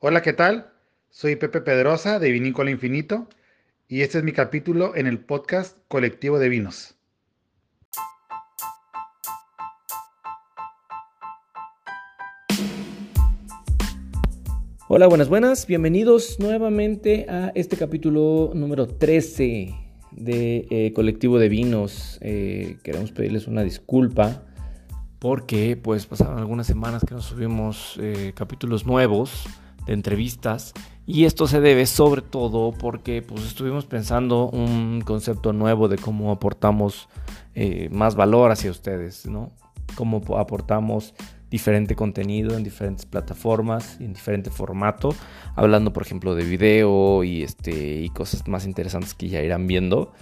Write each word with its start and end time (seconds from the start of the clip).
Hola, 0.00 0.22
¿qué 0.22 0.32
tal? 0.32 0.70
Soy 1.10 1.34
Pepe 1.34 1.60
Pedrosa 1.60 2.20
de 2.20 2.30
Vinícola 2.30 2.70
Infinito 2.70 3.26
y 3.88 4.02
este 4.02 4.18
es 4.18 4.22
mi 4.22 4.30
capítulo 4.30 4.94
en 4.94 5.08
el 5.08 5.18
podcast 5.18 5.76
Colectivo 5.88 6.38
de 6.38 6.48
Vinos. 6.48 6.94
Hola, 14.86 15.08
buenas, 15.08 15.28
buenas. 15.28 15.66
Bienvenidos 15.66 16.38
nuevamente 16.38 17.26
a 17.28 17.50
este 17.56 17.76
capítulo 17.76 18.52
número 18.54 18.86
13 18.86 19.74
de 20.12 20.66
eh, 20.70 20.92
Colectivo 20.94 21.40
de 21.40 21.48
Vinos. 21.48 22.20
Eh, 22.20 22.78
queremos 22.84 23.10
pedirles 23.10 23.48
una 23.48 23.64
disculpa 23.64 24.44
porque 25.18 25.76
pues 25.76 26.06
pasaron 26.06 26.38
algunas 26.38 26.68
semanas 26.68 27.02
que 27.04 27.16
no 27.16 27.20
subimos 27.20 27.98
eh, 28.00 28.32
capítulos 28.36 28.86
nuevos 28.86 29.48
de 29.88 29.94
entrevistas 29.94 30.72
y 31.04 31.24
esto 31.24 31.48
se 31.48 31.60
debe 31.60 31.86
sobre 31.86 32.22
todo 32.22 32.70
porque 32.72 33.22
pues 33.22 33.42
estuvimos 33.44 33.86
pensando 33.86 34.48
un 34.48 35.02
concepto 35.04 35.52
nuevo 35.52 35.88
de 35.88 35.96
cómo 35.96 36.30
aportamos 36.30 37.08
más 37.90 38.14
valor 38.14 38.52
hacia 38.52 38.70
ustedes, 38.70 39.26
¿no? 39.26 39.50
Cómo 39.96 40.22
aportamos 40.38 41.14
diferente 41.50 41.94
contenido 41.94 42.56
en 42.56 42.64
diferentes 42.64 43.06
plataformas, 43.06 43.98
en 44.00 44.12
diferente 44.12 44.50
formato, 44.50 45.14
hablando 45.54 45.92
por 45.92 46.02
ejemplo 46.02 46.34
de 46.34 46.44
video 46.44 47.24
y, 47.24 47.42
este, 47.42 48.00
y 48.02 48.10
cosas 48.10 48.46
más 48.48 48.66
interesantes 48.66 49.14
que 49.14 49.28
ya 49.28 49.42
irán 49.42 49.66
viendo. 49.66 50.12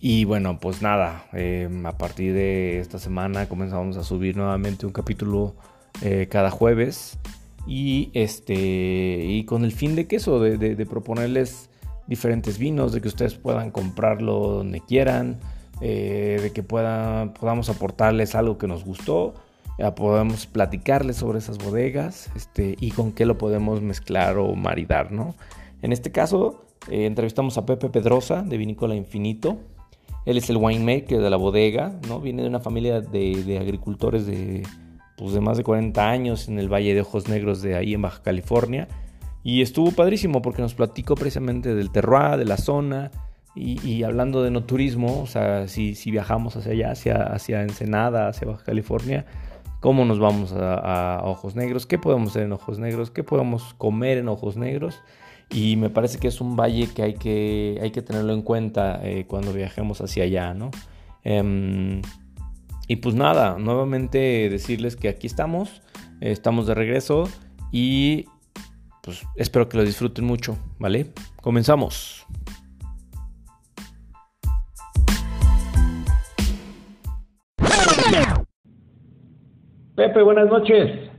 Y 0.00 0.24
bueno, 0.24 0.58
pues 0.60 0.80
nada, 0.80 1.26
em, 1.32 1.84
a 1.86 1.98
partir 1.98 2.32
de 2.32 2.78
esta 2.80 2.98
semana 2.98 3.48
comenzamos 3.48 3.96
a 3.96 4.04
subir 4.04 4.36
nuevamente 4.36 4.86
un 4.86 4.92
capítulo 4.92 5.56
eh, 6.02 6.28
cada 6.30 6.50
jueves 6.50 7.18
y, 7.68 8.10
este, 8.14 8.54
y 8.54 9.44
con 9.44 9.64
el 9.64 9.72
fin 9.72 9.94
de 9.94 10.08
que 10.08 10.16
eso, 10.16 10.40
de, 10.40 10.86
proponerles 10.86 11.70
diferentes 12.08 12.58
vinos, 12.58 12.92
de 12.92 13.00
que 13.00 13.08
ustedes 13.08 13.34
puedan 13.34 13.70
comprarlo 13.70 14.38
donde 14.48 14.80
quieran, 14.80 15.38
eh, 15.80 16.38
de 16.42 16.50
que 16.52 16.64
puedan, 16.64 17.34
podamos 17.34 17.68
aportarles 17.68 18.34
algo 18.34 18.58
que 18.58 18.66
nos 18.66 18.84
gustó 18.84 19.34
ya 19.78 19.94
podemos 19.94 20.46
platicarles 20.46 21.16
sobre 21.16 21.38
esas 21.38 21.58
bodegas 21.58 22.30
este, 22.34 22.74
y 22.80 22.90
con 22.90 23.12
qué 23.12 23.24
lo 23.24 23.38
podemos 23.38 23.80
mezclar 23.80 24.36
o 24.36 24.54
maridar, 24.56 25.12
¿no? 25.12 25.36
En 25.82 25.92
este 25.92 26.10
caso, 26.10 26.64
eh, 26.90 27.06
entrevistamos 27.06 27.56
a 27.58 27.64
Pepe 27.64 27.88
Pedrosa 27.88 28.42
de 28.42 28.56
Vinícola 28.56 28.96
Infinito. 28.96 29.56
Él 30.26 30.36
es 30.36 30.50
el 30.50 30.56
winemaker 30.56 31.20
de 31.20 31.30
la 31.30 31.36
bodega, 31.36 31.96
¿no? 32.08 32.20
Viene 32.20 32.42
de 32.42 32.48
una 32.48 32.58
familia 32.58 33.00
de, 33.00 33.58
agricultores 33.60 34.26
de, 34.26 34.64
pues, 35.18 35.32
de 35.32 35.40
más 35.40 35.58
de 35.58 35.64
40 35.64 36.08
años 36.08 36.48
en 36.48 36.58
el 36.58 36.72
Valle 36.72 36.94
de 36.94 37.00
Ojos 37.02 37.28
Negros 37.28 37.60
de 37.60 37.76
ahí 37.76 37.94
en 37.94 38.02
Baja 38.02 38.22
California. 38.22 38.88
Y 39.42 39.62
estuvo 39.62 39.90
padrísimo 39.92 40.40
porque 40.42 40.62
nos 40.62 40.74
platicó 40.74 41.14
precisamente 41.14 41.74
del 41.74 41.90
terroir, 41.90 42.38
de 42.38 42.44
la 42.44 42.56
zona, 42.56 43.10
y, 43.54 44.04
hablando 44.04 44.44
de 44.44 44.52
no 44.52 44.62
turismo, 44.62 45.20
o 45.20 45.26
sea, 45.26 45.66
si, 45.66 45.96
si 45.96 46.12
viajamos 46.12 46.54
hacia 46.56 46.72
allá, 46.72 46.92
hacia, 46.92 47.22
hacia 47.24 47.62
Ensenada, 47.62 48.28
hacia 48.28 48.46
Baja 48.46 48.62
California, 48.62 49.26
cómo 49.80 50.04
nos 50.04 50.18
vamos 50.20 50.52
a, 50.52 51.22
Ojos 51.24 51.56
Negros, 51.56 51.86
qué 51.86 51.98
podemos 51.98 52.30
hacer 52.30 52.44
en 52.44 52.52
Ojos 52.52 52.78
Negros, 52.78 53.10
qué 53.10 53.24
podemos 53.24 53.74
comer 53.74 54.18
en 54.18 54.28
Ojos 54.28 54.56
Negros. 54.56 55.00
Y 55.50 55.76
me 55.76 55.90
parece 55.90 56.18
que 56.18 56.28
es 56.28 56.40
un 56.40 56.56
valle 56.56 56.88
que 56.94 57.02
hay 57.02 57.14
que, 57.14 57.78
hay 57.82 57.90
que 57.90 58.02
tenerlo 58.02 58.34
en 58.34 58.42
cuenta 58.42 59.00
eh, 59.02 59.24
cuando 59.26 59.52
viajemos 59.52 60.00
hacia 60.02 60.24
allá, 60.24 60.52
¿no? 60.54 60.70
Em, 61.24 62.02
y 62.88 62.96
pues 62.96 63.14
nada, 63.14 63.56
nuevamente 63.58 64.48
decirles 64.48 64.96
que 64.96 65.10
aquí 65.10 65.26
estamos, 65.26 65.82
estamos 66.22 66.66
de 66.66 66.74
regreso 66.74 67.28
y 67.70 68.24
pues 69.02 69.24
espero 69.36 69.68
que 69.68 69.76
lo 69.76 69.84
disfruten 69.84 70.24
mucho, 70.24 70.56
¿vale? 70.78 71.12
Comenzamos. 71.42 72.26
Pepe, 79.94 80.22
buenas 80.22 80.46
noches. 80.48 81.10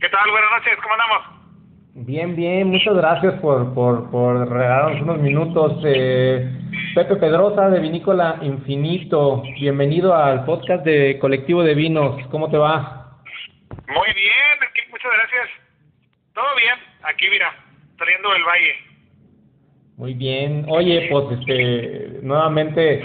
¿Qué 0.00 0.08
tal? 0.10 0.30
Buenas 0.30 0.50
noches, 0.58 0.74
¿cómo 0.80 0.94
andamos? 0.94 2.06
Bien, 2.06 2.36
bien, 2.36 2.68
muchas 2.68 2.94
gracias 2.94 3.40
por, 3.40 3.74
por, 3.74 4.10
por 4.10 4.48
regalarnos 4.48 5.02
unos 5.02 5.18
minutos. 5.18 5.82
Eh, 5.84 6.63
Pepe 6.94 7.16
Pedrosa 7.16 7.70
de 7.70 7.80
Vinícola 7.80 8.38
Infinito, 8.42 9.42
bienvenido 9.58 10.14
al 10.14 10.44
podcast 10.44 10.84
de 10.84 11.18
Colectivo 11.18 11.64
de 11.64 11.74
Vinos, 11.74 12.24
¿cómo 12.30 12.48
te 12.48 12.56
va? 12.56 13.18
Muy 13.88 14.14
bien, 14.14 14.56
aquí, 14.62 14.80
muchas 14.92 15.10
gracias. 15.12 15.48
Todo 16.34 16.46
bien, 16.56 16.74
aquí 17.02 17.26
mira, 17.30 17.52
saliendo 17.98 18.32
del 18.32 18.44
valle. 18.44 18.74
Muy 19.96 20.14
bien, 20.14 20.66
oye, 20.68 21.08
pues 21.10 21.40
este, 21.40 22.20
nuevamente 22.22 23.02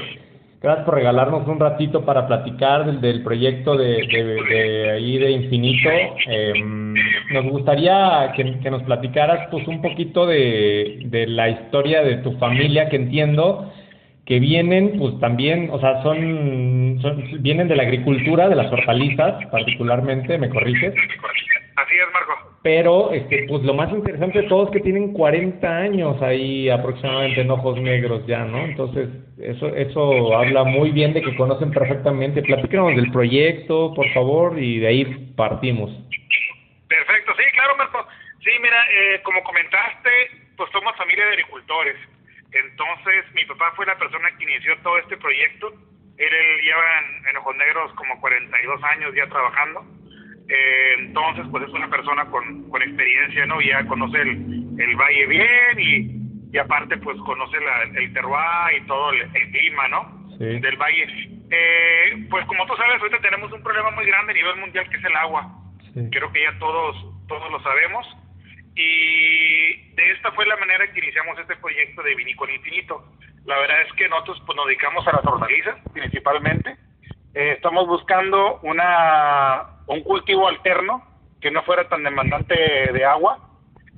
Gracias 0.62 0.86
por 0.86 0.96
regalarnos 0.96 1.48
un 1.48 1.58
ratito 1.58 2.04
para 2.04 2.28
platicar 2.28 2.86
del, 2.86 3.00
del 3.00 3.24
proyecto 3.24 3.78
de, 3.78 4.06
de, 4.50 4.92
ahí 4.92 5.18
de 5.18 5.32
Infinito. 5.32 5.90
Em, 6.28 6.94
nos 7.32 7.46
gustaría 7.46 8.34
que, 8.36 8.44
nos 8.70 8.84
platicaras 8.84 9.48
pues 9.52 9.66
un 9.70 9.82
poquito 9.82 10.26
de, 10.26 11.04
de 11.06 11.28
la 11.28 11.48
historia 11.50 12.04
de 12.04 12.18
tu 12.18 12.34
familia, 12.40 12.90
que 12.90 12.98
entiendo 12.98 13.72
que 14.30 14.40
vienen 14.40 14.98
pues 14.98 15.20
también, 15.20 15.70
o 15.72 15.80
sea, 15.80 16.02
son, 16.04 17.00
son 17.02 17.42
vienen 17.42 17.68
de 17.68 17.76
la 17.76 17.84
agricultura, 17.84 18.48
de 18.48 18.56
las 18.56 18.72
hortalizas 18.72 19.46
particularmente, 19.48 20.38
¿me 20.38 20.50
corriges? 20.50 20.94
Así 21.76 21.96
es, 21.96 22.14
Marco 22.14 22.50
pero 22.62 23.14
este, 23.14 23.46
pues 23.48 23.64
lo 23.64 23.74
más 23.74 23.90
interesante 23.92 24.42
de 24.42 24.48
todo 24.48 24.66
es 24.66 24.72
que 24.72 24.82
tienen 24.82 25.14
40 25.14 25.78
años 25.78 26.22
ahí 26.22 26.70
aproximadamente 26.70 27.42
en 27.42 27.52
ojos 27.52 27.80
negros 27.80 28.26
ya, 28.28 28.44
¿no? 28.44 28.60
Entonces, 28.60 29.08
eso, 29.40 29.68
eso 29.76 30.36
habla 30.36 30.66
muy 30.66 30.92
bien 30.92 31.14
de 31.14 31.22
que 31.22 31.36
conocen 31.38 31.72
perfectamente. 31.72 32.42
Platícanos 32.42 32.96
del 32.96 33.12
proyecto, 33.12 33.94
por 33.94 34.12
favor, 34.14 34.60
y 34.60 34.80
de 34.80 34.88
ahí 34.88 35.06
partimos. 35.38 35.90
Perfecto, 36.88 37.32
sí, 37.38 37.44
claro, 37.54 37.78
Marco. 37.78 38.06
Sí, 38.44 38.52
mira, 38.62 38.78
eh, 38.92 39.22
como 39.24 39.42
comentaste, 39.44 40.10
pues 40.58 40.70
somos 40.72 40.96
familia 40.98 41.26
de 41.26 41.32
agricultores. 41.32 41.96
Entonces, 42.52 43.26
mi 43.34 43.46
papá 43.46 43.72
fue 43.76 43.86
la 43.86 43.98
persona 43.98 44.30
que 44.38 44.44
inició 44.44 44.78
todo 44.82 44.98
este 44.98 45.18
proyecto. 45.18 45.72
Él, 46.18 46.34
él 46.34 46.62
lleva 46.64 47.00
en, 47.00 47.28
en 47.28 47.38
Ojos 47.38 47.56
Negros 47.56 47.94
como 47.94 48.20
42 48.20 48.84
años 48.84 49.14
ya 49.16 49.28
trabajando 49.28 50.00
eh, 50.50 50.96
entonces, 50.98 51.46
pues 51.52 51.64
es 51.64 51.70
una 51.70 51.88
persona 51.90 52.26
con, 52.26 52.70
con 52.70 52.82
experiencia, 52.82 53.46
¿no? 53.46 53.62
Ya 53.62 53.86
conoce 53.86 54.20
el, 54.20 54.76
el 54.80 54.96
valle 54.96 55.28
bien 55.28 55.80
y, 55.80 56.56
y 56.56 56.58
aparte, 56.58 56.98
pues 56.98 57.18
conoce 57.20 57.58
la, 57.62 57.84
el 58.00 58.12
terroir 58.14 58.82
y 58.82 58.88
todo 58.88 59.12
el, 59.12 59.30
clima, 59.52 59.88
¿no? 59.90 60.28
Del 60.40 60.78
valle. 60.78 61.06
Eh, 61.52 62.26
pues 62.30 62.46
como 62.48 62.66
tú 62.66 62.74
sabes, 62.78 63.00
ahorita 63.00 63.20
tenemos 63.22 63.52
un 63.52 63.62
problema 63.62 63.92
muy 63.92 64.06
grande 64.06 64.32
a 64.32 64.36
nivel 64.36 64.56
mundial 64.58 64.90
que 64.90 64.98
es 64.98 65.04
el 65.04 65.16
agua. 65.16 65.56
Creo 66.12 66.32
que 66.32 66.42
ya 66.42 66.58
todos, 66.58 66.96
todos 67.28 67.52
lo 67.52 67.62
sabemos. 67.62 68.08
Y 68.82 69.76
de 69.94 70.12
esta 70.12 70.32
fue 70.32 70.46
la 70.46 70.56
manera 70.56 70.90
que 70.94 71.00
iniciamos 71.00 71.38
este 71.38 71.58
proyecto 71.58 72.02
de 72.02 72.16
Vinícola 72.16 72.54
Infinito. 72.54 73.04
La 73.44 73.60
verdad 73.60 73.82
es 73.82 73.92
que 73.92 74.08
nosotros 74.08 74.42
pues, 74.46 74.56
nos 74.56 74.68
dedicamos 74.68 75.06
a 75.06 75.18
las 75.18 75.26
hortalizas 75.26 75.76
principalmente. 75.92 76.78
Eh, 77.34 77.52
estamos 77.58 77.88
buscando 77.88 78.62
una 78.64 79.84
un 79.88 80.02
cultivo 80.04 80.48
alterno 80.48 81.04
que 81.42 81.52
no 81.52 81.62
fuera 81.64 81.90
tan 81.90 82.04
demandante 82.04 82.56
de 82.56 83.04
agua 83.04 83.38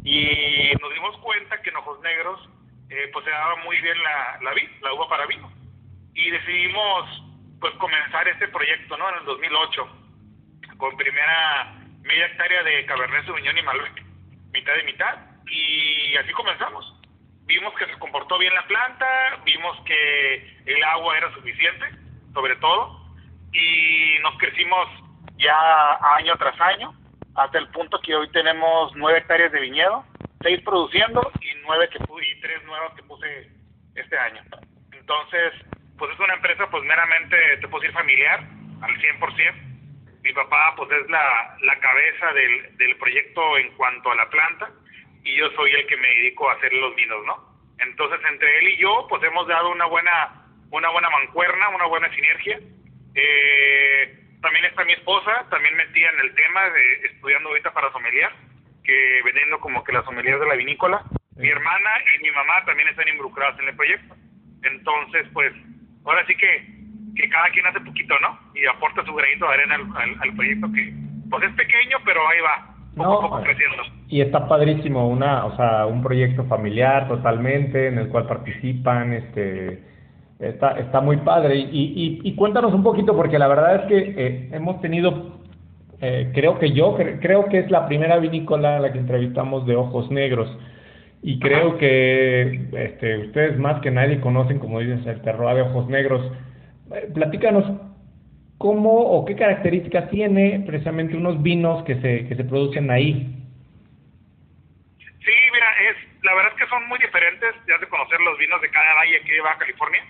y 0.03 0.72
nos 0.81 0.94
dimos 0.96 1.16
cuenta 1.18 1.62
que 1.62 1.70
en 1.70 1.75
Ojos 1.75 2.00
Negros 2.02 2.50
eh, 2.90 3.08
pues 3.14 3.24
se 3.24 3.31
daba 3.31 3.58
muy 3.58 3.80
bien 3.81 4.02
la, 4.02 4.40
la 4.41 4.52
la 4.81 4.94
uva 4.94 5.08
para 5.09 5.28
vino 5.28 5.52
y 6.16 6.31
decidimos 6.31 7.24
pues 7.59 7.74
comenzar 7.75 8.28
este 8.28 8.47
proyecto 8.47 8.97
no 8.97 9.09
en 9.09 9.16
el 9.20 9.25
2008 9.25 9.88
con 10.78 10.97
primera 10.97 11.72
media 12.02 12.25
hectárea 12.25 12.64
de 12.64 12.86
Cabernet 12.88 13.25
Sauvignon 13.25 13.58
y 13.58 13.62
Malbec 13.62 14.10
mitad 14.51 14.75
de 14.75 14.84
mitad 14.84 15.17
y 15.47 16.16
así 16.16 16.31
comenzamos 16.34 16.93
vimos 17.46 17.73
que 17.76 17.85
se 17.85 17.99
comportó 17.99 18.37
bien 18.37 18.53
la 18.53 18.66
planta 18.67 19.41
vimos 19.46 19.78
que 19.85 20.61
el 20.66 20.84
agua 20.84 21.17
era 21.17 21.34
suficiente 21.34 21.85
sobre 22.34 22.55
todo 22.58 23.02
y 23.53 24.20
nos 24.22 24.37
crecimos 24.37 24.87
ya 25.37 26.16
año 26.16 26.37
tras 26.37 26.59
año, 26.61 26.93
hasta 27.35 27.58
el 27.58 27.67
punto 27.70 27.99
que 28.02 28.16
hoy 28.16 28.29
tenemos 28.31 28.93
nueve 28.96 29.20
hectáreas 29.20 29.52
de 29.52 29.59
viñedo, 29.59 30.05
seis 30.41 30.61
produciendo 30.64 31.31
y 31.41 31.49
nueve 31.66 31.90
que 31.90 31.97
y 31.97 32.41
tres 32.41 32.64
nuevas 32.66 32.93
que 32.96 33.03
puse 33.03 33.49
este 33.96 34.17
año. 34.17 34.41
Entonces, 34.91 35.53
pues 35.97 36.11
es 36.14 36.20
una 36.20 36.35
empresa 36.35 36.70
pues 36.70 36.84
meramente, 36.84 37.35
te 37.59 37.67
puedo 37.67 37.81
decir, 37.81 37.93
familiar, 37.93 38.40
al 38.81 38.91
100%. 38.97 39.71
Mi 40.23 40.34
papá 40.34 40.73
pues 40.78 40.90
es 40.91 41.09
la, 41.09 41.58
la 41.62 41.79
cabeza 41.79 42.34
del, 42.34 42.78
del 42.78 42.96
proyecto 42.97 43.58
en 43.58 43.72
cuanto 43.76 44.12
a 44.12 44.16
la 44.16 44.29
planta 44.29 44.70
y 45.23 45.35
yo 45.35 45.50
soy 45.52 45.72
el 45.72 45.85
que 45.88 45.97
me 45.97 46.08
dedico 46.08 46.50
a 46.50 46.53
hacer 46.53 46.73
los 46.73 46.96
vinos, 46.96 47.26
¿no? 47.26 47.52
Entonces, 47.79 48.20
entre 48.29 48.59
él 48.59 48.70
y 48.70 48.78
yo, 48.78 49.08
pues 49.09 49.23
hemos 49.23 49.47
dado 49.47 49.72
una 49.72 49.85
buena, 49.85 50.46
una 50.70 50.90
buena 50.90 51.09
mancuerna, 51.09 51.70
una 51.70 51.85
buena 51.85 52.14
sinergia. 52.14 52.59
Eh, 53.16 54.20
también 54.41 54.66
está 54.66 54.85
mi 54.85 54.94
esposa, 54.94 55.47
también 55.50 55.76
metida 55.76 56.09
en 56.09 56.20
el 56.20 56.35
tema, 56.35 56.70
de, 56.70 56.94
estudiando 57.08 57.50
ahorita 57.50 57.74
para 57.74 57.91
sommelier. 57.91 58.32
que 58.84 59.22
vendiendo 59.24 59.59
como 59.59 59.84
que 59.84 59.94
las 59.94 60.06
sommeliers 60.06 60.40
de 60.40 60.47
la 60.47 60.56
vinícola. 60.56 61.03
Mi 61.35 61.50
hermana 61.50 61.90
y 62.16 62.24
mi 62.24 62.32
mamá 62.32 62.66
también 62.66 62.88
están 62.90 63.08
involucradas 63.08 63.59
en 63.59 63.70
el 63.70 63.76
proyecto. 63.76 64.16
Entonces, 64.64 65.28
pues, 65.34 65.53
ahora 66.06 66.26
sí 66.28 66.35
que, 66.35 66.66
que 67.16 67.29
cada 67.29 67.49
quien 67.49 67.66
hace 67.66 67.81
poquito, 67.81 68.16
¿no? 68.22 68.37
Y 68.55 68.66
aporta 68.66 69.05
su 69.05 69.13
granito 69.13 69.47
de 69.47 69.53
arena 69.53 69.75
al, 69.75 70.35
proyecto 70.35 70.72
que, 70.73 70.93
pues 71.29 71.43
es 71.43 71.52
pequeño, 71.55 71.97
pero 72.05 72.22
ahí 72.28 72.37
va, 72.41 72.75
poco 72.96 73.17
a 73.17 73.29
poco 73.29 73.43
creciendo. 73.43 73.84
Y 74.08 74.22
está 74.22 74.47
padrísimo, 74.47 75.08
una, 75.08 75.46
o 75.46 75.55
sea, 75.55 75.85
un 75.85 76.02
proyecto 76.02 76.46
familiar 76.46 77.08
totalmente, 77.08 77.87
en 77.87 77.97
el 77.97 78.09
cual 78.09 78.28
participan, 78.28 79.13
este, 79.13 79.84
está, 80.40 80.72
está 80.79 81.02
muy 81.02 81.17
padre. 81.17 81.55
Y, 81.55 81.63
y, 81.72 82.22
y 82.23 82.35
cuéntanos 82.35 82.73
un 82.73 82.84
poquito, 82.84 83.16
porque 83.16 83.40
la 83.40 83.47
verdad 83.47 83.75
es 83.75 83.81
que 83.87 83.97
eh, 84.17 84.49
hemos 84.53 84.81
tenido 84.81 85.41
eh, 86.03 86.31
creo 86.34 86.57
que 86.57 86.72
yo, 86.72 86.97
creo 87.22 87.46
que 87.46 87.59
es 87.59 87.69
la 87.69 87.87
primera 87.87 88.17
vinícola 88.17 88.78
a 88.78 88.79
la 88.79 88.91
que 88.91 88.97
entrevistamos 88.97 89.67
de 89.67 89.75
ojos 89.75 90.09
negros. 90.09 90.49
Y 91.22 91.40
creo 91.40 91.78
que 91.78 92.69
este, 92.73 93.17
ustedes 93.28 93.59
más 93.59 93.79
que 93.81 93.91
nadie 93.91 94.19
conocen, 94.19 94.57
como 94.57 94.79
dices, 94.79 95.05
el 95.05 95.22
terroir 95.22 95.57
de 95.57 95.61
ojos 95.61 95.87
negros. 95.87 96.22
Eh, 96.93 97.09
platícanos 97.14 97.66
cómo 98.58 98.91
o 98.91 99.26
qué 99.26 99.35
características 99.35 100.09
tiene 100.09 100.64
precisamente 100.66 101.17
unos 101.17 101.41
vinos 101.41 101.84
que 101.84 101.96
se, 101.96 102.28
que 102.28 102.35
se 102.35 102.43
producen 102.43 102.91
ahí. 102.91 103.41
Sí, 104.99 105.34
mira, 105.53 105.67
es, 105.90 106.23
la 106.23 106.34
verdad 106.35 106.52
es 106.53 106.64
que 106.64 106.70
son 106.70 106.88
muy 106.88 106.99
diferentes, 106.99 107.55
ya 107.67 107.78
de 107.78 107.88
conocer 107.88 108.20
los 108.22 108.38
vinos 108.38 108.61
de 108.61 108.70
cada 108.70 108.93
valle 108.96 109.17
aquí 109.17 109.32
de 109.32 109.41
Baja 109.41 109.59
California. 109.59 110.03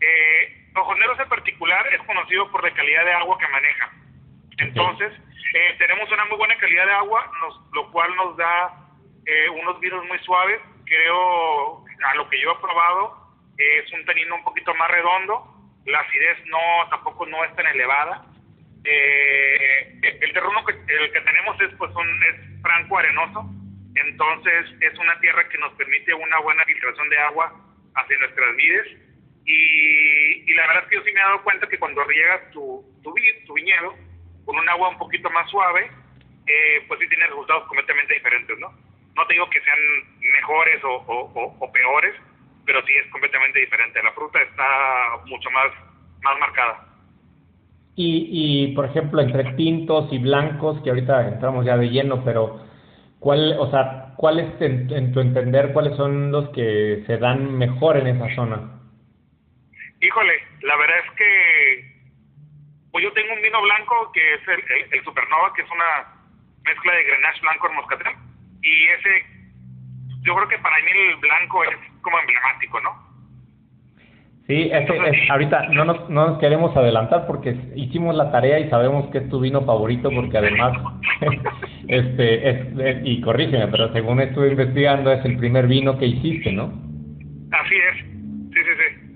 Eh, 0.00 0.70
ojos 0.74 0.98
negros 0.98 1.18
en 1.20 1.28
particular 1.28 1.86
es 1.92 2.00
conocido 2.02 2.50
por 2.50 2.62
la 2.62 2.74
calidad 2.74 3.04
de 3.04 3.12
agua 3.12 3.38
que 3.38 3.48
maneja. 3.48 3.90
Entonces, 4.58 5.12
eh, 5.54 5.74
tenemos 5.78 6.10
una 6.12 6.24
muy 6.26 6.36
buena 6.36 6.56
calidad 6.58 6.86
de 6.86 6.92
agua, 6.92 7.30
lo 7.72 7.90
cual 7.92 8.14
nos 8.16 8.36
da 8.36 8.74
eh, 9.26 9.48
unos 9.48 9.80
vinos 9.80 10.04
muy 10.06 10.18
suaves. 10.20 10.60
Creo, 10.84 11.84
a 12.04 12.14
lo 12.16 12.28
que 12.28 12.40
yo 12.40 12.52
he 12.52 12.60
probado, 12.60 13.16
es 13.56 13.92
un 13.92 14.04
tanino 14.04 14.36
un 14.36 14.44
poquito 14.44 14.74
más 14.74 14.90
redondo. 14.90 15.55
La 15.86 16.00
acidez 16.00 16.38
no 16.46 16.88
tampoco 16.90 17.26
no 17.26 17.44
es 17.44 17.54
tan 17.56 17.66
elevada. 17.66 18.26
Eh, 18.84 19.98
el 20.02 20.32
terreno 20.32 20.64
que, 20.64 20.72
el 20.72 21.12
que 21.12 21.20
tenemos 21.20 21.60
es, 21.60 21.74
pues, 21.78 21.90
un, 21.94 22.22
es 22.24 22.62
franco 22.62 22.98
arenoso. 22.98 23.50
Entonces, 23.94 24.66
es 24.80 24.98
una 24.98 25.18
tierra 25.20 25.48
que 25.48 25.58
nos 25.58 25.72
permite 25.74 26.12
una 26.12 26.38
buena 26.40 26.64
filtración 26.64 27.08
de 27.08 27.18
agua 27.18 27.52
hacia 27.94 28.18
nuestras 28.18 28.56
vides. 28.56 28.86
Y, 29.44 30.50
y 30.50 30.54
la 30.54 30.66
verdad 30.66 30.82
es 30.82 30.88
que 30.90 30.96
yo 30.96 31.02
sí 31.02 31.12
me 31.12 31.20
he 31.20 31.24
dado 31.24 31.42
cuenta 31.42 31.68
que 31.68 31.78
cuando 31.78 32.04
riegas 32.04 32.50
tu, 32.50 32.84
tu, 33.02 33.14
tu 33.46 33.54
viñedo, 33.54 33.94
con 34.44 34.56
un 34.56 34.68
agua 34.68 34.88
un 34.88 34.98
poquito 34.98 35.28
más 35.30 35.50
suave, 35.50 35.90
eh, 36.46 36.84
pues 36.86 37.00
sí 37.00 37.08
tiene 37.08 37.26
resultados 37.26 37.66
completamente 37.66 38.14
diferentes, 38.14 38.58
¿no? 38.58 38.72
No 39.16 39.26
te 39.26 39.34
digo 39.34 39.50
que 39.50 39.60
sean 39.60 39.78
mejores 40.20 40.80
o, 40.84 41.70
peores, 41.72 42.14
pero 42.66 42.84
sí 42.84 42.92
es 42.92 43.10
completamente 43.10 43.60
diferente. 43.60 44.02
La 44.02 44.12
fruta 44.12 44.42
está 44.42 44.64
mucho 45.24 45.50
más, 45.50 45.72
más 46.22 46.38
marcada. 46.38 46.86
Y, 47.94 48.28
y, 48.30 48.74
por 48.74 48.84
ejemplo, 48.84 49.22
entre 49.22 49.54
tintos 49.54 50.12
y 50.12 50.18
blancos, 50.18 50.82
que 50.82 50.90
ahorita 50.90 51.28
entramos 51.28 51.64
ya 51.64 51.78
de 51.78 51.88
lleno, 51.88 52.22
pero 52.24 52.60
¿cuál, 53.20 53.56
o 53.58 53.70
sea, 53.70 54.12
cuáles, 54.16 54.60
en, 54.60 54.92
en 54.92 55.12
tu 55.12 55.20
entender, 55.20 55.72
cuáles 55.72 55.96
son 55.96 56.30
los 56.30 56.50
que 56.50 57.04
se 57.06 57.16
dan 57.16 57.56
mejor 57.56 57.96
en 57.96 58.08
esa 58.08 58.34
zona? 58.34 58.72
Híjole, 60.00 60.34
la 60.60 60.76
verdad 60.76 60.98
es 61.06 61.10
que 61.12 61.96
pues 62.96 63.04
yo 63.04 63.12
tengo 63.12 63.34
un 63.34 63.42
vino 63.42 63.60
blanco 63.60 64.10
que 64.10 64.34
es 64.34 64.40
el, 64.48 65.04
Supernova, 65.04 65.52
que 65.54 65.60
es 65.60 65.70
una 65.70 66.14
mezcla 66.64 66.94
de 66.94 67.04
Grenache 67.04 67.40
blanco 67.42 67.68
en 67.68 67.74
moscatel. 67.74 68.14
Y 68.62 68.88
ese, 68.88 69.26
yo 70.26 70.34
creo 70.34 70.48
que 70.48 70.58
para 70.58 70.76
mí 70.78 70.90
el 70.92 71.16
blanco 71.16 71.64
es 71.64 71.76
como 72.02 72.18
emblemático, 72.18 72.80
¿no? 72.80 73.06
Sí, 74.46 74.70
es, 74.72 74.88
ahorita 75.28 75.68
no 75.70 75.84
nos, 75.84 76.08
no 76.08 76.28
nos 76.28 76.38
queremos 76.38 76.76
adelantar 76.76 77.26
porque 77.26 77.56
hicimos 77.74 78.14
la 78.14 78.30
tarea 78.30 78.60
y 78.60 78.70
sabemos 78.70 79.10
que 79.10 79.18
es 79.18 79.28
tu 79.28 79.40
vino 79.40 79.62
favorito 79.62 80.08
porque 80.14 80.38
además, 80.38 80.72
este, 81.88 82.50
es, 82.50 82.66
y 83.04 83.20
corrígeme, 83.22 83.66
pero 83.68 83.92
según 83.92 84.20
estuve 84.20 84.50
investigando 84.50 85.10
es 85.10 85.24
el 85.24 85.36
primer 85.36 85.66
vino 85.66 85.98
que 85.98 86.06
hiciste, 86.06 86.52
¿no? 86.52 86.72
Así 87.50 87.74
es, 87.74 87.96
sí, 88.52 88.60
sí, 88.62 88.70
sí. 88.78 89.06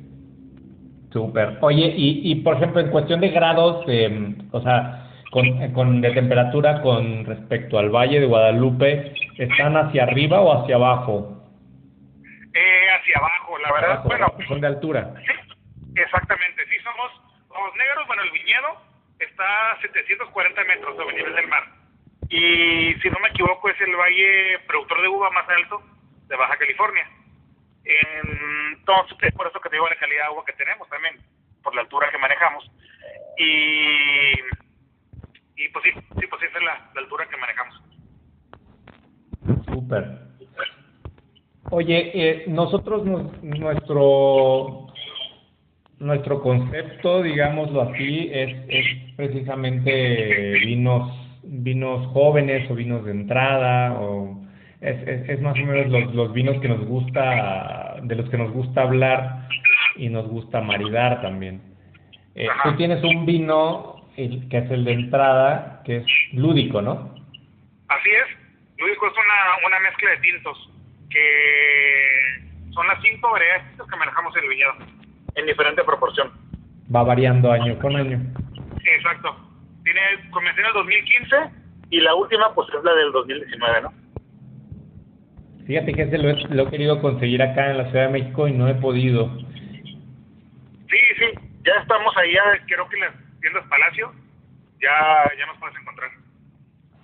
Súper. 1.12 1.58
Oye, 1.60 1.94
y, 1.96 2.30
y 2.30 2.34
por 2.36 2.56
ejemplo, 2.56 2.80
en 2.80 2.90
cuestión 2.90 3.20
de 3.20 3.28
grados, 3.28 3.84
eh, 3.86 4.34
o 4.50 4.60
sea, 4.62 5.09
con, 5.30 5.72
con, 5.72 6.00
de 6.00 6.10
temperatura 6.10 6.82
con 6.82 7.24
respecto 7.24 7.78
al 7.78 7.90
Valle 7.90 8.20
de 8.20 8.26
Guadalupe, 8.26 9.14
¿están 9.38 9.76
hacia 9.76 10.02
arriba 10.02 10.40
o 10.40 10.62
hacia 10.62 10.76
abajo? 10.76 11.40
Eh, 12.52 12.90
hacia 12.90 13.18
abajo, 13.18 13.58
la 13.58 13.72
verdad. 13.72 14.02
bueno, 14.04 14.34
son 14.48 14.60
de 14.60 14.66
altura. 14.66 15.14
Sí, 15.24 15.32
exactamente. 15.94 16.64
Sí, 16.66 16.76
somos 16.82 17.12
los 17.48 17.76
negros. 17.76 18.06
Bueno, 18.06 18.22
el 18.22 18.30
viñedo 18.32 18.76
está 19.20 19.72
a 19.72 19.80
740 19.80 20.64
metros 20.64 20.96
sobre 20.96 21.10
el 21.10 21.16
nivel 21.16 21.36
del 21.36 21.48
mar. 21.48 21.64
Y 22.28 22.94
si 23.02 23.10
no 23.10 23.18
me 23.20 23.28
equivoco, 23.28 23.68
es 23.68 23.80
el 23.80 23.94
valle 23.94 24.58
productor 24.66 25.02
de 25.02 25.08
uva 25.08 25.30
más 25.30 25.48
alto 25.48 25.82
de 26.26 26.36
Baja 26.36 26.56
California. 26.56 27.08
Entonces, 27.84 29.16
es 29.22 29.34
por 29.34 29.46
eso 29.46 29.60
que 29.60 29.68
te 29.68 29.76
digo 29.76 29.88
la 29.88 29.96
calidad 29.96 30.22
de 30.22 30.26
agua 30.26 30.44
que 30.44 30.52
tenemos 30.52 30.88
también, 30.88 31.16
por 31.62 31.74
la 31.74 31.82
altura 31.82 32.10
que 32.10 32.18
manejamos. 32.18 32.70
Y, 33.38 34.32
y 35.64 35.68
pues 35.68 35.84
sí, 35.84 35.90
sí, 36.18 36.26
pues 36.28 36.42
esa 36.42 36.58
es 36.58 36.64
la, 36.64 36.90
altura 37.00 37.26
que 37.28 37.36
manejamos. 37.36 37.82
Súper. 39.66 40.18
Oye, 41.70 42.10
eh, 42.14 42.44
nosotros, 42.48 43.04
nuestro 43.42 44.86
nuestro 45.98 46.40
concepto, 46.40 47.22
digámoslo 47.22 47.82
así, 47.82 48.30
es, 48.32 48.56
es 48.68 48.86
precisamente 49.16 50.52
vinos 50.64 51.12
vinos 51.42 52.06
jóvenes 52.12 52.70
o 52.70 52.74
vinos 52.74 53.04
de 53.04 53.10
entrada 53.10 53.92
o 54.00 54.40
es, 54.80 55.28
es, 55.28 55.40
más 55.42 55.54
o 55.54 55.66
menos 55.66 55.88
los, 55.88 56.14
los, 56.14 56.32
vinos 56.32 56.58
que 56.60 56.68
nos 56.68 56.86
gusta, 56.86 57.96
de 58.02 58.14
los 58.14 58.30
que 58.30 58.38
nos 58.38 58.50
gusta 58.50 58.82
hablar 58.82 59.46
y 59.96 60.08
nos 60.08 60.26
gusta 60.26 60.62
maridar 60.62 61.20
también. 61.20 61.60
Eh, 62.34 62.46
tú 62.64 62.76
tienes 62.76 63.04
un 63.04 63.26
vino 63.26 63.99
el, 64.16 64.48
que 64.48 64.58
es 64.58 64.70
el 64.70 64.84
de 64.84 64.92
entrada, 64.92 65.82
que 65.84 65.98
es 65.98 66.06
lúdico, 66.32 66.82
¿no? 66.82 67.14
Así 67.88 68.10
es, 68.10 68.78
lúdico 68.78 69.06
es 69.06 69.12
una, 69.12 69.66
una 69.66 69.80
mezcla 69.80 70.10
de 70.10 70.16
tintos, 70.18 70.70
que 71.10 72.50
son 72.72 72.86
las 72.86 73.00
cinco 73.02 73.30
variedades 73.30 73.64
que 73.76 73.96
manejamos 73.96 74.36
en 74.36 74.42
el 74.44 74.48
viñedo, 74.48 74.74
en 75.34 75.46
diferente 75.46 75.84
proporción. 75.84 76.30
Va 76.94 77.02
variando 77.02 77.52
año 77.52 77.78
con 77.78 77.96
año. 77.96 78.20
Exacto. 78.84 79.36
Tiene, 79.84 80.00
comencé 80.30 80.60
en 80.60 80.66
el 80.66 80.72
2015 80.72 81.36
y 81.90 82.00
la 82.00 82.14
última 82.14 82.54
pues 82.54 82.68
es 82.68 82.84
la 82.84 82.94
del 82.94 83.12
2019, 83.12 83.82
¿no? 83.82 83.92
Fíjate 85.66 85.92
que 85.92 86.02
ese 86.02 86.18
lo 86.18 86.30
he, 86.30 86.34
lo 86.48 86.62
he 86.64 86.70
querido 86.70 87.00
conseguir 87.00 87.42
acá 87.42 87.70
en 87.70 87.78
la 87.78 87.90
Ciudad 87.90 88.06
de 88.06 88.12
México 88.12 88.48
y 88.48 88.52
no 88.52 88.68
he 88.68 88.74
podido. 88.74 89.30
Sí, 90.88 90.98
sí, 91.18 91.26
ya 91.64 91.74
estamos 91.80 92.16
ahí, 92.16 92.34
creo 92.66 92.88
que 92.88 92.98
las 92.98 93.14
tiendas 93.40 93.64
Palacio, 93.68 94.12
ya, 94.80 95.30
ya 95.38 95.46
nos 95.46 95.58
puedes 95.58 95.76
encontrar. 95.80 96.10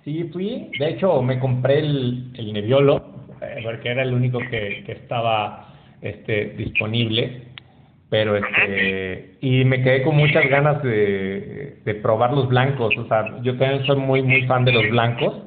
Sí, 0.03 0.29
fui, 0.31 0.71
de 0.79 0.89
hecho 0.89 1.21
me 1.21 1.39
compré 1.39 1.79
el, 1.79 2.31
el 2.35 2.53
Nebbiolo, 2.53 3.25
eh, 3.41 3.61
porque 3.63 3.89
era 3.89 4.03
el 4.03 4.13
único 4.13 4.39
que, 4.39 4.83
que 4.85 4.93
estaba 4.93 5.73
este, 6.01 6.49
disponible, 6.57 7.43
pero 8.09 8.37
este, 8.37 9.35
y 9.41 9.65
me 9.65 9.83
quedé 9.83 10.03
con 10.03 10.15
muchas 10.15 10.47
ganas 10.47 10.81
de, 10.81 11.81
de 11.83 11.95
probar 11.95 12.33
los 12.33 12.47
blancos, 12.47 12.95
o 12.97 13.07
sea, 13.07 13.41
yo 13.41 13.57
también 13.57 13.85
soy 13.85 13.97
muy, 13.97 14.21
muy 14.21 14.47
fan 14.47 14.63
de 14.63 14.71
los 14.71 14.89
blancos, 14.89 15.43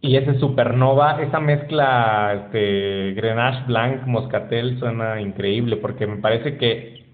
y 0.00 0.16
ese 0.16 0.38
Supernova, 0.38 1.20
esa 1.22 1.40
mezcla 1.40 2.44
este, 2.44 3.14
Grenache 3.14 3.64
Blanc 3.66 4.06
Moscatel 4.06 4.78
suena 4.78 5.20
increíble 5.20 5.76
porque 5.76 6.06
me 6.06 6.18
parece 6.18 6.56
que 6.56 7.04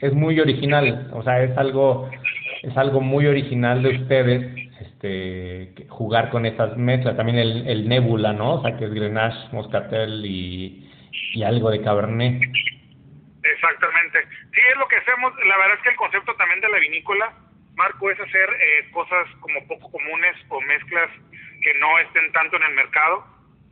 es 0.00 0.12
muy 0.12 0.40
original, 0.40 1.08
o 1.12 1.22
sea, 1.22 1.42
es 1.42 1.56
algo 1.56 2.10
es 2.62 2.76
algo 2.76 3.00
muy 3.00 3.26
original 3.26 3.82
de 3.82 3.88
ustedes 3.90 4.70
este 4.80 5.86
jugar 5.88 6.30
con 6.30 6.46
esas 6.46 6.76
mezclas, 6.76 7.16
también 7.16 7.38
el, 7.38 7.68
el 7.68 7.88
Nebula, 7.88 8.32
¿no? 8.32 8.54
O 8.54 8.62
sea, 8.62 8.76
que 8.76 8.84
es 8.84 8.94
Grenache, 8.94 9.48
Moscatel 9.52 10.24
y, 10.24 10.90
y 11.34 11.42
algo 11.42 11.70
de 11.70 11.82
Cabernet. 11.82 12.40
Exactamente. 13.42 14.22
Sí, 14.54 14.60
es 14.70 14.78
lo 14.78 14.86
que 14.88 14.96
hacemos. 14.96 15.32
La 15.46 15.58
verdad 15.58 15.76
es 15.76 15.82
que 15.82 15.90
el 15.90 15.96
concepto 15.96 16.34
también 16.36 16.60
de 16.60 16.68
la 16.68 16.78
vinícola, 16.78 17.32
Marco, 17.74 18.10
es 18.10 18.20
hacer 18.20 18.48
eh, 18.60 18.90
cosas 18.92 19.26
como 19.40 19.66
poco 19.66 19.90
comunes 19.90 20.36
o 20.48 20.60
mezclas 20.60 21.10
que 21.62 21.74
no 21.78 21.98
estén 21.98 22.30
tanto 22.32 22.56
en 22.56 22.62
el 22.62 22.74
mercado 22.74 23.24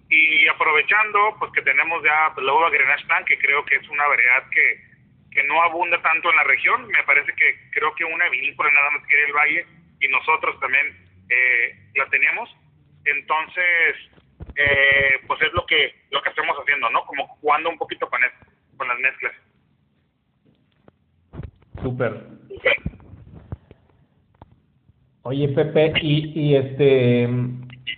y 0.08 0.48
aprovechando 0.48 1.36
pues 1.38 1.52
que 1.52 1.62
tenemos 1.62 2.02
ya 2.02 2.32
pues, 2.34 2.44
la 2.44 2.52
uva 2.52 2.70
Grenache 2.70 3.04
que 3.26 3.38
creo 3.38 3.64
que 3.64 3.76
es 3.76 3.88
una 3.88 4.06
variedad 4.08 4.42
que, 4.50 4.89
que 5.30 5.44
no 5.44 5.62
abunda 5.62 6.00
tanto 6.02 6.30
en 6.30 6.36
la 6.36 6.44
región 6.44 6.86
me 6.88 7.02
parece 7.04 7.32
que 7.34 7.70
creo 7.70 7.94
que 7.94 8.04
una 8.04 8.28
vinícola 8.28 8.70
nada 8.72 8.90
más 8.90 9.06
quiere 9.06 9.26
el 9.26 9.32
valle 9.32 9.66
y 10.00 10.08
nosotros 10.08 10.58
también 10.60 10.86
eh, 11.28 11.78
la 11.94 12.06
tenemos 12.06 12.50
entonces 13.04 13.96
eh, 14.56 15.20
pues 15.26 15.40
es 15.42 15.52
lo 15.52 15.64
que 15.66 15.94
lo 16.10 16.22
que 16.22 16.30
estamos 16.30 16.56
haciendo, 16.58 16.90
¿no? 16.90 17.04
Como 17.04 17.26
jugando 17.40 17.70
un 17.70 17.78
poquito 17.78 18.08
con 18.08 18.20
con 18.76 18.88
las 18.88 18.98
mezclas. 18.98 19.32
Súper. 21.82 22.40
Oye, 25.22 25.48
Pepe, 25.48 25.92
y, 26.00 26.32
y 26.34 26.56
este, 26.56 27.28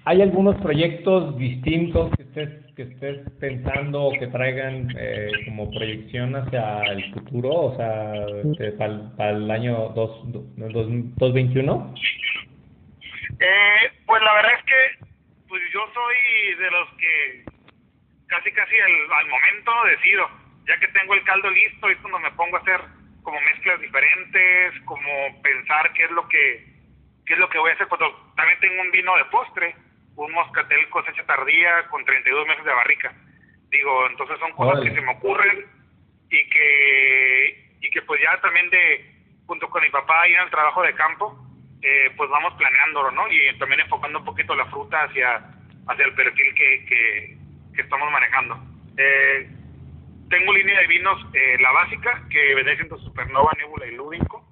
¿hay 0.04 0.22
algunos 0.22 0.60
proyectos 0.60 1.36
distintos 1.38 2.10
que 2.16 2.22
estés, 2.24 2.50
que 2.76 2.82
estés 2.82 3.20
pensando 3.38 4.04
o 4.04 4.12
que 4.18 4.26
traigan 4.28 4.88
eh, 4.96 5.30
como 5.44 5.70
proyección 5.70 6.34
hacia 6.34 6.80
el 6.84 7.12
futuro, 7.12 7.50
o 7.50 7.76
sea, 7.76 8.14
este, 8.44 8.72
para, 8.72 9.30
el 9.30 9.50
año 9.50 9.90
2021? 9.94 11.94
Eh, 13.40 13.92
pues 14.06 14.22
la 14.22 14.34
verdad 14.34 14.52
es 14.58 14.64
que 14.64 15.04
pues 15.48 15.62
yo 15.72 15.80
soy 15.92 16.54
de 16.54 16.70
los 16.70 16.88
que 16.94 17.44
casi 18.26 18.50
casi 18.52 18.74
al, 18.80 19.26
momento 19.28 19.72
decido, 19.84 20.30
ya 20.66 20.80
que 20.80 20.88
tengo 20.88 21.12
el 21.14 21.22
caldo 21.24 21.50
listo 21.50 21.90
y 21.90 21.96
cuando 21.96 22.20
me 22.20 22.30
pongo 22.32 22.56
a 22.56 22.60
hacer 22.60 22.80
como 23.22 23.38
mezclas 23.40 23.78
diferentes, 23.80 24.80
como 24.86 25.42
pensar 25.42 25.92
qué 25.92 26.04
es 26.04 26.10
lo 26.12 26.26
que 26.28 26.72
qué 27.26 27.34
es 27.34 27.38
lo 27.38 27.50
que 27.50 27.58
voy 27.58 27.70
a 27.70 27.74
hacer 27.74 27.88
cuando 27.88 28.32
también 28.34 28.58
tengo 28.60 28.80
un 28.80 28.90
vino 28.90 29.14
de 29.16 29.26
postre, 29.26 29.76
un 30.16 30.32
moscatel 30.32 30.88
cosecha 30.90 31.24
tardía 31.24 31.86
con 31.88 32.04
32 32.04 32.46
meses 32.46 32.64
de 32.64 32.72
barrica. 32.72 33.12
Digo, 33.70 34.06
entonces 34.08 34.38
son 34.38 34.52
cosas 34.52 34.82
que 34.82 34.94
se 34.94 35.00
me 35.00 35.12
ocurren 35.12 35.66
y 36.30 36.48
que 36.48 37.76
y 37.80 37.90
que 37.90 38.02
pues 38.02 38.20
ya 38.20 38.40
también 38.40 38.70
de 38.70 39.12
junto 39.46 39.68
con 39.68 39.82
mi 39.82 39.90
papá 39.90 40.28
y 40.28 40.34
en 40.34 40.40
el 40.40 40.50
trabajo 40.50 40.82
de 40.82 40.94
campo, 40.94 41.36
eh, 41.82 42.10
pues 42.16 42.30
vamos 42.30 42.54
planeándolo, 42.54 43.10
¿no? 43.10 43.30
Y 43.30 43.58
también 43.58 43.80
enfocando 43.80 44.20
un 44.20 44.24
poquito 44.24 44.54
la 44.54 44.66
fruta 44.66 45.02
hacia 45.02 45.42
hacia 45.88 46.04
el 46.04 46.14
perfil 46.14 46.54
que, 46.54 46.84
que, 46.86 47.38
que 47.74 47.82
estamos 47.82 48.10
manejando. 48.10 48.56
Eh, 48.96 49.48
tengo 50.28 50.52
línea 50.52 50.80
de 50.80 50.86
vinos, 50.86 51.26
eh, 51.34 51.58
la 51.60 51.72
básica, 51.72 52.22
que 52.30 52.54
vendría 52.54 52.76
siendo 52.76 52.98
Supernova, 52.98 53.52
Nebula 53.58 53.86
y 53.86 53.96
Lúdico, 53.96 54.48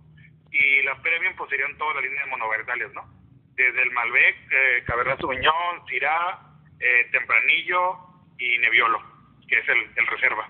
y 0.50 0.82
la 0.82 0.94
Premium 1.00 1.34
pues 1.36 1.48
serían 1.48 1.76
toda 1.78 1.94
la 1.94 2.00
línea 2.02 2.24
de 2.24 2.30
monoverdales, 2.30 2.92
¿no? 2.92 3.19
Desde 3.64 3.82
el 3.82 3.90
Malbec, 3.90 4.36
eh, 4.50 4.84
Cabernet 4.86 5.20
Sauvignon, 5.20 5.86
Syrah, 5.88 6.38
eh, 6.78 7.08
Tempranillo 7.12 7.98
y 8.38 8.58
Nebbiolo, 8.58 9.00
que 9.48 9.58
es 9.58 9.68
el, 9.68 9.78
el 9.96 10.06
reserva. 10.06 10.48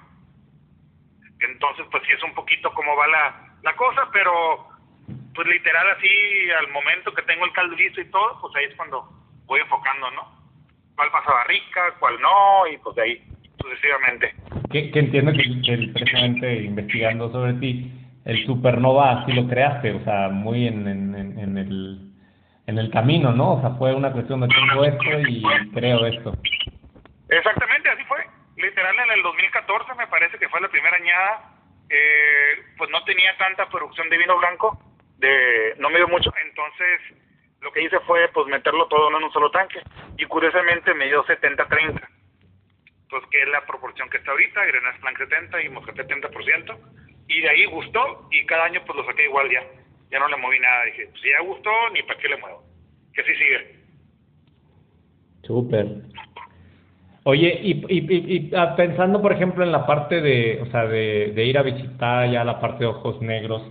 Entonces, 1.41 1.87
pues 1.91 2.03
sí 2.07 2.13
es 2.13 2.23
un 2.23 2.35
poquito 2.35 2.73
cómo 2.75 2.95
va 2.97 3.07
la, 3.09 3.57
la 3.63 3.75
cosa, 3.77 4.09
pero 4.13 4.69
pues 5.35 5.49
literal 5.49 5.89
así, 5.91 6.51
al 6.59 6.69
momento 6.69 7.15
que 7.15 7.23
tengo 7.23 7.45
el 7.45 7.53
caldo 7.53 7.75
listo 7.77 8.01
y 8.01 8.11
todo, 8.11 8.41
pues 8.41 8.55
ahí 8.57 8.65
es 8.67 8.77
cuando 8.77 9.09
voy 9.47 9.61
enfocando, 9.61 10.11
¿no? 10.11 10.39
Cuál 10.97 11.11
pasaba 11.11 11.45
rica, 11.45 11.95
cuál 11.99 12.21
no, 12.21 12.67
y 12.67 12.77
pues 12.79 12.95
de 12.97 13.03
ahí 13.03 13.25
sucesivamente 13.61 14.35
que, 14.71 14.91
entiendo 14.95 15.33
que, 15.33 15.91
precisamente 15.93 16.65
investigando 16.65 17.31
sobre 17.31 17.55
ti, 17.55 17.93
el 18.25 18.47
supernova 18.47 19.23
así 19.23 19.33
lo 19.33 19.49
creaste, 19.49 19.93
o 19.93 20.05
sea, 20.05 20.29
muy 20.29 20.67
en, 20.67 20.87
en, 20.87 21.39
en, 21.39 21.59
el, 21.59 22.10
en 22.71 22.79
el 22.79 22.91
camino, 22.91 23.33
¿no? 23.33 23.55
O 23.55 23.61
sea, 23.61 23.71
fue 23.71 23.95
una 23.95 24.13
cuestión 24.13 24.41
de 24.41 24.49
tengo 24.49 24.85
esto 24.85 25.29
y 25.29 25.43
creo 25.75 26.07
esto. 26.07 26.33
Exactamente, 27.29 27.91
así 27.91 28.05
fue. 28.05 28.25
Literal, 28.57 28.97
en 29.05 29.11
el 29.13 29.23
2014 29.23 29.95
me 29.95 30.07
parece 30.07 30.39
que 30.39 30.49
fue 30.49 30.61
la 30.61 30.69
primera 30.69 30.97
añada, 30.97 31.53
eh, 31.89 32.63
pues 32.79 32.91
no 32.91 33.03
tenía 33.05 33.37
tanta 33.37 33.69
producción 33.69 34.09
de 34.09 34.19
vino 34.19 34.39
blanco, 34.39 34.79
de 35.19 35.75
no 35.79 35.91
me 35.91 35.97
dio 35.97 36.09
mucho, 36.09 36.33
entonces 36.45 37.01
lo 37.61 37.73
que 37.73 37.83
hice 37.83 37.99
fue 38.01 38.29
pues 38.33 38.47
meterlo 38.47 38.87
todo 38.87 39.09
en 39.09 39.23
un 39.23 39.33
solo 39.33 39.51
tanque 39.51 39.81
y 40.17 40.25
curiosamente 40.25 40.95
me 40.95 41.07
dio 41.07 41.25
70-30 41.25 42.01
pues 43.11 43.25
que 43.31 43.43
es 43.43 43.49
la 43.49 43.67
proporción 43.67 44.09
que 44.09 44.19
está 44.19 44.31
ahorita, 44.31 44.65
Grenache 44.65 45.01
Blanc 45.01 45.19
70 45.19 45.63
y 45.63 45.69
Moscatel 45.69 46.07
70%, 46.07 46.79
y 47.27 47.41
de 47.41 47.49
ahí 47.51 47.65
gustó, 47.67 48.29
y 48.31 48.47
cada 48.47 48.65
año 48.65 48.81
pues 48.87 48.97
lo 48.97 49.05
saqué 49.05 49.25
igual 49.25 49.51
ya, 49.51 49.63
ya 50.11 50.19
no 50.19 50.29
le 50.29 50.37
moví 50.37 50.59
nada, 50.59 50.85
dije, 50.85 51.07
pues, 51.11 51.23
si 51.23 51.29
ya 51.29 51.43
gustó, 51.47 51.71
ni 51.95 52.03
para 52.03 52.19
qué 52.21 52.29
le 52.29 52.37
muevo, 52.39 52.63
que 53.15 53.21
así 53.21 53.35
sigue. 53.35 53.81
Súper. 55.43 55.87
Oye, 57.25 57.61
y, 57.63 57.87
y, 57.89 58.51
ah, 58.57 58.75
pensando, 58.77 59.21
por 59.21 59.33
ejemplo, 59.33 59.63
en 59.63 59.73
la 59.73 59.87
parte 59.87 60.21
de, 60.21 60.61
o 60.63 60.67
sea, 60.67 60.87
de, 60.87 61.33
de 61.35 61.45
ir 61.45 61.59
a 61.59 61.63
visitar 61.63 62.31
ya 62.31 62.45
la 62.45 62.61
parte 62.61 62.85
de 62.85 62.91
ojos 62.91 63.21
negros, 63.21 63.63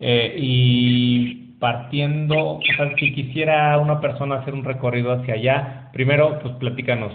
eh, 0.00 0.34
y 0.36 1.56
partiendo, 1.58 2.36
o 2.36 2.60
sea, 2.76 2.94
si 2.96 3.12
quisiera 3.12 3.78
una 3.78 4.00
persona 4.00 4.36
hacer 4.36 4.54
un 4.54 4.64
recorrido 4.64 5.12
hacia 5.12 5.34
allá, 5.34 5.90
primero, 5.92 6.38
pues 6.40 6.54
platícanos, 6.56 7.12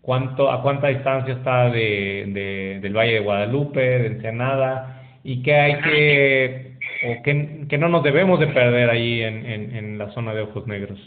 cuánto, 0.00 0.50
a 0.50 0.62
cuánta 0.62 0.88
distancia 0.88 1.34
está 1.34 1.70
de, 1.70 2.78
del 2.80 2.96
Valle 2.96 3.14
de 3.14 3.20
Guadalupe, 3.20 3.80
de 3.80 4.06
Ensenada, 4.06 5.02
y 5.22 5.42
qué 5.42 5.54
hay 5.54 5.80
que, 5.80 6.69
o 7.04 7.22
qué, 7.22 7.66
que 7.68 7.78
no 7.78 7.88
nos 7.88 8.02
debemos 8.02 8.40
de 8.40 8.48
perder 8.48 8.90
ahí 8.90 9.22
en, 9.22 9.46
en, 9.46 9.76
en, 9.76 9.98
la 9.98 10.10
zona 10.12 10.34
de 10.34 10.42
Ojos 10.42 10.66
Negros. 10.66 10.98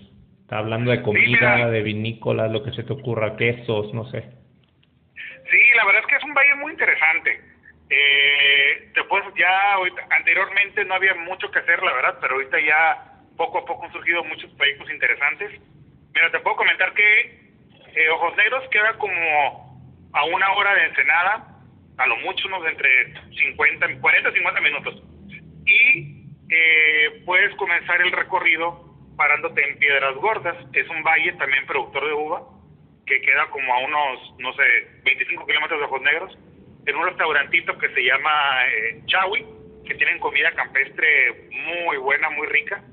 Está 0.42 0.58
hablando 0.60 0.92
de 0.92 1.02
comida, 1.02 1.70
de 1.70 1.82
vinícolas, 1.82 2.52
lo 2.52 2.64
que 2.64 2.72
se 2.72 2.84
te 2.84 2.94
ocurra, 2.94 3.38
quesos, 3.38 3.94
no 3.94 4.06
sé. 4.12 4.22
Sí, 5.50 5.60
la 5.76 5.86
verdad 5.86 6.02
es 6.02 6.08
que 6.08 6.16
es 6.16 6.24
un 6.24 6.34
valle 6.34 6.56
muy 6.56 6.72
interesante. 6.72 7.42
Eh, 7.90 8.90
después 8.96 9.24
ya, 9.38 9.76
anteriormente 10.10 10.86
no 10.86 10.96
había 10.96 11.14
mucho 11.16 11.50
que 11.52 11.60
hacer, 11.60 11.82
la 11.84 11.94
verdad, 11.94 12.18
pero 12.22 12.36
ahorita 12.36 12.60
ya 12.60 13.14
poco 13.38 13.60
a 13.60 13.66
poco 13.66 13.86
han 13.86 13.92
surgido 13.92 14.24
muchos 14.24 14.52
proyectos 14.54 14.90
interesantes. 14.92 15.52
Mira, 16.14 16.32
te 16.32 16.40
puedo 16.40 16.56
comentar 16.58 16.94
que 16.94 17.22
eh, 17.96 18.10
Ojos 18.10 18.36
Negros 18.38 18.68
queda 18.70 18.94
como 18.98 19.80
a 20.14 20.26
una 20.26 20.52
hora 20.54 20.76
de 20.76 20.86
Ensenada, 20.86 21.48
a 21.98 22.08
lo 22.08 22.18
mucho 22.18 22.48
unos 22.48 22.66
entre 22.68 23.14
50, 23.36 24.00
40 24.00 24.32
50 24.32 24.62
minutos. 24.62 25.04
Y 25.66 26.26
eh, 26.50 27.22
puedes 27.26 27.56
comenzar 27.56 28.02
el 28.02 28.12
recorrido 28.12 28.94
parándote 29.16 29.68
en 29.68 29.78
Piedras 29.78 30.16
Gordas. 30.16 30.58
Es 30.74 30.88
un 30.90 31.04
valle 31.04 31.34
también 31.34 31.66
productor 31.66 32.06
de 32.06 32.14
uva, 32.14 32.44
que 33.06 33.22
queda 33.22 33.50
como 33.50 33.74
a 33.74 33.80
unos, 33.80 34.36
no 34.40 34.54
sé, 34.54 34.64
25 35.04 35.46
kilómetros 35.46 35.80
de 35.80 35.86
Ojos 35.86 36.02
Negros, 36.02 36.38
en 36.86 36.96
un 36.96 37.06
restaurantito 37.06 37.78
que 37.78 37.90
se 37.90 38.04
llama 38.04 38.66
eh, 38.68 39.02
Chawi, 39.06 39.46
que 39.86 39.96
tienen 39.96 40.20
comida 40.20 40.52
campestre 40.52 41.50
muy 41.52 41.98
buena, 41.98 42.30
muy 42.30 42.48
rica. 42.48 42.84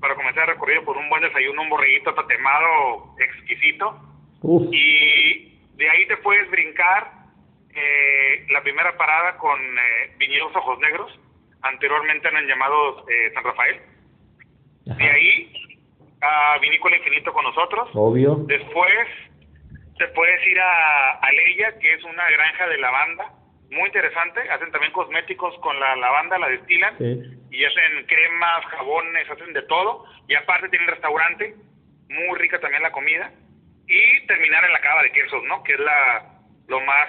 Para 0.00 0.14
comenzar 0.14 0.44
el 0.44 0.54
recorrido 0.54 0.84
por 0.84 0.96
un 0.96 1.08
buen 1.08 1.22
desayuno, 1.22 1.62
un 1.62 1.70
borreguito 1.70 2.14
tatemado 2.14 3.14
exquisito 3.18 3.98
y 4.70 5.58
de 5.76 5.90
ahí 5.90 6.06
te 6.06 6.16
puedes 6.18 6.48
brincar 6.50 7.10
eh, 7.74 8.46
la 8.50 8.62
primera 8.62 8.96
parada 8.96 9.36
con 9.38 9.58
eh, 9.60 10.14
Viñedos 10.18 10.54
Ojos 10.54 10.78
Negros, 10.78 11.18
anteriormente 11.68 12.28
eran 12.28 12.46
llamados 12.46 13.04
eh, 13.08 13.30
San 13.34 13.44
Rafael. 13.44 13.80
De 14.84 15.10
ahí 15.10 15.52
a 16.20 16.58
Vinícola 16.58 16.96
Infinito 16.96 17.32
con 17.32 17.44
nosotros. 17.44 17.88
Obvio. 17.94 18.36
Después 18.46 19.08
te 19.98 20.08
puedes 20.08 20.46
ir 20.46 20.60
a 20.60 21.12
Aleya, 21.20 21.78
que 21.78 21.94
es 21.94 22.04
una 22.04 22.30
granja 22.30 22.68
de 22.68 22.78
lavanda, 22.78 23.32
muy 23.70 23.86
interesante. 23.86 24.40
Hacen 24.50 24.70
también 24.70 24.92
cosméticos 24.92 25.58
con 25.60 25.78
la 25.80 25.96
lavanda, 25.96 26.38
la 26.38 26.48
destilan. 26.48 26.94
Y 27.50 27.64
hacen 27.64 28.06
cremas, 28.06 28.64
jabones, 28.66 29.30
hacen 29.30 29.52
de 29.52 29.62
todo. 29.62 30.04
Y 30.28 30.34
aparte 30.34 30.68
tienen 30.68 30.88
restaurante, 30.88 31.54
muy 32.08 32.38
rica 32.38 32.60
también 32.60 32.82
la 32.82 32.92
comida 32.92 33.32
y 33.86 34.26
terminar 34.26 34.64
en 34.64 34.72
la 34.72 34.80
cava 34.80 35.02
de 35.02 35.12
quesos, 35.12 35.42
¿no? 35.44 35.62
Que 35.62 35.74
es 35.74 35.80
la 35.80 36.32
lo 36.68 36.80
más, 36.80 37.08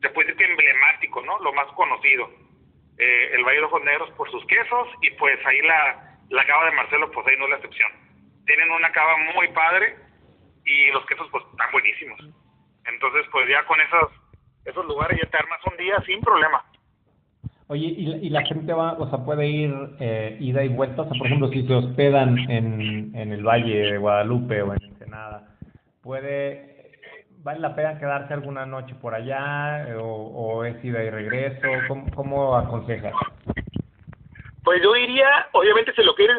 se 0.00 0.08
puede 0.10 0.28
decir 0.28 0.46
que 0.46 0.50
emblemático, 0.52 1.20
¿no? 1.22 1.38
Lo 1.40 1.52
más 1.52 1.66
conocido. 1.74 2.30
Eh, 3.00 3.34
el 3.34 3.44
Valle 3.44 3.60
de 3.60 3.64
Ojos 3.64 3.82
Negros 3.82 4.10
por 4.12 4.30
sus 4.30 4.44
quesos 4.44 4.88
y 5.00 5.10
pues 5.12 5.38
ahí 5.46 5.60
la, 5.62 6.18
la 6.28 6.44
cava 6.44 6.66
de 6.66 6.76
Marcelo, 6.76 7.10
pues 7.10 7.26
ahí 7.26 7.34
no 7.38 7.44
es 7.44 7.50
la 7.50 7.56
excepción. 7.56 7.90
Tienen 8.44 8.70
una 8.70 8.92
cava 8.92 9.16
muy 9.34 9.48
padre 9.48 9.96
y 10.66 10.92
los 10.92 11.06
quesos 11.06 11.26
pues 11.30 11.42
están 11.50 11.72
buenísimos. 11.72 12.20
Entonces 12.84 13.24
pues 13.32 13.48
ya 13.48 13.64
con 13.64 13.80
esos, 13.80 14.12
esos 14.66 14.84
lugares 14.84 15.18
ya 15.18 15.30
te 15.30 15.38
armas 15.38 15.60
un 15.70 15.76
día 15.78 15.96
sin 16.04 16.20
problema. 16.20 16.62
Oye, 17.68 17.86
¿y, 17.86 18.26
y 18.26 18.30
la 18.30 18.44
gente 18.44 18.72
va, 18.72 18.94
o 18.94 19.08
sea, 19.08 19.24
puede 19.24 19.46
ir 19.46 19.72
eh, 20.00 20.36
ida 20.40 20.64
y 20.64 20.68
vuelta? 20.68 21.02
O 21.02 21.08
sea, 21.08 21.16
por 21.16 21.26
ejemplo, 21.26 21.48
si 21.50 21.66
se 21.66 21.72
hospedan 21.72 22.36
en, 22.50 23.14
en 23.14 23.32
el 23.32 23.46
Valle 23.46 23.92
de 23.92 23.96
Guadalupe 23.96 24.60
o 24.60 24.74
en 24.74 24.82
Ensenada, 24.82 25.56
puede, 26.02 26.69
vale 27.42 27.60
la 27.60 27.74
pena 27.74 27.98
quedarse 27.98 28.34
alguna 28.34 28.66
noche 28.66 28.94
por 28.94 29.14
allá 29.14 29.86
o, 29.96 30.04
o 30.04 30.64
es 30.64 30.82
ida 30.84 31.02
y 31.02 31.10
regreso, 31.10 31.68
¿cómo, 31.88 32.10
cómo 32.14 32.56
aconsejas? 32.56 33.14
Pues 34.62 34.82
yo 34.82 34.92
diría, 34.92 35.48
obviamente 35.52 35.92
si 35.94 36.02
lo 36.02 36.14
quieres 36.14 36.36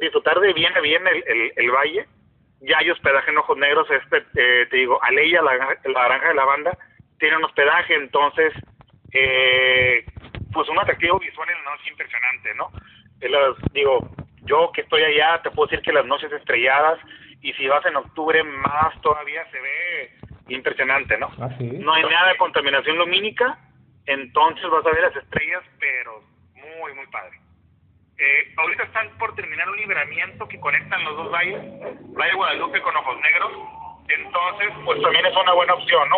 disfrutar, 0.00 0.40
de 0.40 0.52
bien 0.52 0.76
a 0.76 0.80
bien 0.80 1.02
el, 1.06 1.52
el, 1.56 1.70
valle, 1.70 2.06
ya 2.60 2.78
hay 2.78 2.90
hospedaje 2.90 3.30
en 3.30 3.38
Ojos 3.38 3.56
Negros, 3.56 3.88
este, 3.90 4.18
eh, 4.34 4.66
te 4.66 4.76
digo, 4.76 5.02
Aleya, 5.02 5.42
la, 5.42 5.56
la 5.56 6.04
granja 6.04 6.28
de 6.28 6.34
la 6.34 6.44
banda, 6.44 6.76
tiene 7.18 7.38
un 7.38 7.44
hospedaje, 7.44 7.94
entonces, 7.94 8.52
eh, 9.12 10.04
pues 10.52 10.68
un 10.68 10.78
atractivo 10.78 11.18
visual 11.18 11.48
en 11.48 11.64
la 11.64 11.70
noche 11.70 11.90
impresionante, 11.90 12.54
¿no? 12.54 12.70
Las, 13.20 13.72
digo, 13.72 14.10
yo 14.42 14.70
que 14.72 14.82
estoy 14.82 15.02
allá, 15.02 15.40
te 15.42 15.50
puedo 15.50 15.68
decir 15.68 15.82
que 15.82 15.92
las 15.92 16.04
noches 16.04 16.30
estrelladas 16.32 16.98
y 17.40 17.52
si 17.54 17.66
vas 17.66 17.84
en 17.86 17.96
octubre 17.96 18.42
más 18.42 19.00
todavía 19.00 19.44
se 19.50 19.60
ve 19.60 20.10
impresionante, 20.48 21.16
¿no? 21.18 21.30
Ah, 21.40 21.48
sí. 21.58 21.64
No 21.64 21.92
hay 21.94 22.02
nada 22.04 22.28
de 22.28 22.36
contaminación 22.36 22.98
lumínica, 22.98 23.58
entonces 24.06 24.68
vas 24.70 24.84
a 24.86 24.90
ver 24.90 25.02
las 25.02 25.16
estrellas, 25.16 25.62
pero 25.78 26.22
muy, 26.54 26.92
muy 26.94 27.06
padre. 27.06 27.40
Eh, 28.18 28.54
ahorita 28.56 28.84
están 28.84 29.08
por 29.18 29.34
terminar 29.34 29.68
un 29.68 29.76
liberamiento 29.76 30.46
que 30.46 30.60
conectan 30.60 31.04
los 31.04 31.16
dos 31.16 31.32
valles, 31.32 31.60
Valle 32.16 32.34
Guadalupe 32.34 32.80
con 32.82 32.96
Ojos 32.96 33.20
Negros, 33.20 33.52
entonces 34.08 34.68
pues 34.84 35.02
también 35.02 35.26
es 35.26 35.36
una 35.36 35.52
buena 35.52 35.74
opción, 35.74 36.08
¿no? 36.08 36.16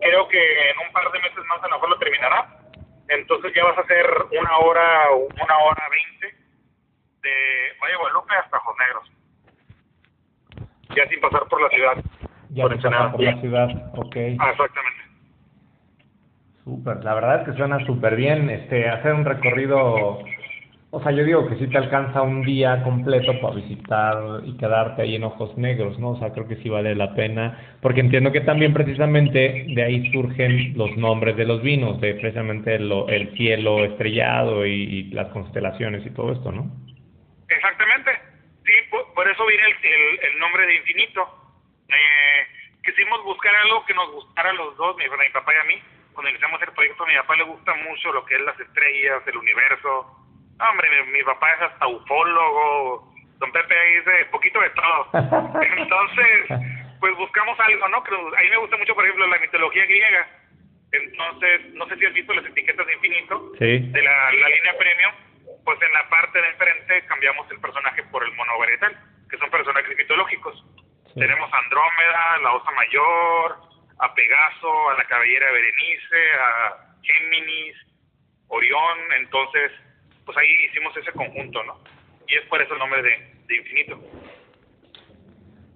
creo 0.00 0.28
que 0.28 0.70
en 0.70 0.78
un 0.86 0.92
par 0.92 1.10
de 1.10 1.20
meses 1.20 1.38
más 1.48 1.62
a 1.62 1.68
lo 1.68 1.76
mejor 1.76 1.88
lo 1.90 1.98
terminará, 1.98 2.48
entonces 3.08 3.52
ya 3.54 3.64
vas 3.64 3.78
a 3.78 3.80
hacer 3.80 4.06
una 4.38 4.58
hora, 4.58 5.10
una 5.12 5.58
hora 5.58 5.88
veinte 5.88 6.36
de 7.22 7.76
Valle 7.80 7.96
Guadalupe 7.96 8.34
hasta 8.34 8.58
Ojos 8.58 8.76
Negros 8.78 9.16
ya 10.96 11.06
sin 11.08 11.20
pasar 11.20 11.46
por 11.48 11.60
la 11.62 11.68
ciudad. 11.68 11.96
Ya 12.56 12.64
por, 12.64 12.76
pasar 12.76 13.12
por 13.12 13.22
la 13.22 13.40
ciudad, 13.40 13.68
ok. 13.94 14.16
Ah, 14.38 14.50
exactamente. 14.50 15.02
Súper, 16.64 17.04
la 17.04 17.14
verdad 17.14 17.40
es 17.40 17.48
que 17.48 17.56
suena 17.56 17.84
súper 17.86 18.16
bien, 18.16 18.50
este, 18.50 18.88
hacer 18.88 19.12
un 19.12 19.24
recorrido, 19.24 20.18
o 20.90 21.00
sea, 21.00 21.12
yo 21.12 21.22
digo 21.22 21.46
que 21.48 21.56
sí 21.56 21.68
te 21.68 21.78
alcanza 21.78 22.22
un 22.22 22.42
día 22.42 22.82
completo 22.82 23.38
para 23.40 23.54
visitar 23.54 24.40
y 24.44 24.56
quedarte 24.56 25.02
ahí 25.02 25.14
en 25.14 25.22
Ojos 25.22 25.56
Negros, 25.56 25.96
¿no? 26.00 26.10
O 26.10 26.18
sea, 26.18 26.32
creo 26.32 26.48
que 26.48 26.56
sí 26.56 26.68
vale 26.68 26.96
la 26.96 27.14
pena, 27.14 27.76
porque 27.80 28.00
entiendo 28.00 28.32
que 28.32 28.40
también 28.40 28.72
precisamente 28.72 29.66
de 29.68 29.82
ahí 29.84 30.10
surgen 30.10 30.76
los 30.76 30.96
nombres 30.96 31.36
de 31.36 31.44
los 31.44 31.62
vinos, 31.62 32.00
de 32.00 32.14
precisamente 32.14 32.74
el 32.74 33.30
cielo 33.36 33.84
estrellado 33.84 34.66
y 34.66 35.04
las 35.12 35.28
constelaciones 35.28 36.04
y 36.04 36.10
todo 36.10 36.32
esto, 36.32 36.50
¿no? 36.50 36.68
Exactamente, 37.48 38.10
por 39.14 39.28
eso 39.28 39.46
viene 39.46 39.62
el, 39.66 40.32
el, 40.32 40.38
nombre 40.38 40.66
de 40.66 40.76
infinito. 40.76 41.45
Quisimos 42.86 43.22
buscar 43.24 43.54
algo 43.56 43.84
que 43.84 43.94
nos 43.94 44.10
gustara 44.12 44.50
a 44.50 44.54
los 44.54 44.76
dos, 44.76 44.96
mi, 44.96 45.04
mi 45.04 45.28
papá 45.30 45.52
y 45.52 45.58
a 45.58 45.64
mí. 45.64 45.82
Cuando 46.14 46.30
iniciamos 46.30 46.62
el 46.62 46.72
proyecto, 46.72 47.04
a 47.04 47.06
mi 47.06 47.16
papá 47.16 47.36
le 47.36 47.44
gusta 47.44 47.74
mucho 47.74 48.12
lo 48.12 48.24
que 48.24 48.36
es 48.36 48.40
las 48.42 48.58
estrellas, 48.58 49.22
el 49.26 49.36
universo. 49.36 50.06
hombre, 50.58 51.04
mi, 51.06 51.22
papá 51.24 51.52
es 51.54 51.62
hasta 51.62 51.86
ufólogo. 51.86 53.12
Don 53.38 53.52
Pepe 53.52 53.74
dice 53.98 54.24
poquito 54.30 54.60
de 54.60 54.70
todo. 54.70 55.10
Entonces, 55.60 56.46
pues 57.00 57.14
buscamos 57.16 57.58
algo, 57.60 57.88
¿no? 57.88 57.98
a 57.98 58.40
mí 58.40 58.48
me 58.48 58.56
gusta 58.56 58.76
mucho, 58.78 58.94
por 58.94 59.04
ejemplo, 59.04 59.26
la 59.26 59.38
mitología 59.38 59.84
griega. 59.84 60.28
Entonces, 60.92 61.74
no 61.74 61.86
sé 61.88 61.96
si 61.96 62.06
has 62.06 62.14
visto 62.14 62.32
las 62.32 62.46
etiquetas 62.46 62.86
de 62.86 62.94
infinito 62.94 63.50
de 63.58 64.02
la, 64.02 64.32
la 64.32 64.48
línea 64.48 64.78
premium 64.78 65.12
pues 65.66 65.82
en 65.82 65.92
la 65.92 66.08
parte 66.08 66.40
de 66.40 66.48
enfrente 66.48 67.04
cambiamos 67.06 67.50
el 67.50 67.58
personaje 67.58 68.02
por 68.04 68.22
el 68.22 68.32
mono 68.34 68.56
varietal, 68.58 68.96
que 69.28 69.36
son 69.36 69.50
personajes 69.50 69.98
mitológicos. 69.98 70.64
Tenemos 71.16 71.50
a 71.50 71.58
Andrómeda, 71.58 72.38
la 72.42 72.52
Osa 72.52 72.70
Mayor, 72.72 73.56
a 73.98 74.14
Pegaso, 74.14 74.90
a 74.90 74.98
la 74.98 75.04
Cabellera 75.04 75.50
Berenice, 75.50 76.32
a 76.38 76.94
Géminis, 77.02 77.74
Orión, 78.48 78.98
entonces, 79.18 79.72
pues 80.26 80.36
ahí 80.36 80.46
hicimos 80.70 80.94
ese 80.96 81.10
conjunto, 81.12 81.64
¿no? 81.64 81.78
Y 82.28 82.34
es 82.34 82.42
por 82.48 82.60
eso 82.60 82.74
el 82.74 82.78
nombre 82.80 83.02
de, 83.02 83.32
de 83.48 83.56
Infinito. 83.56 84.00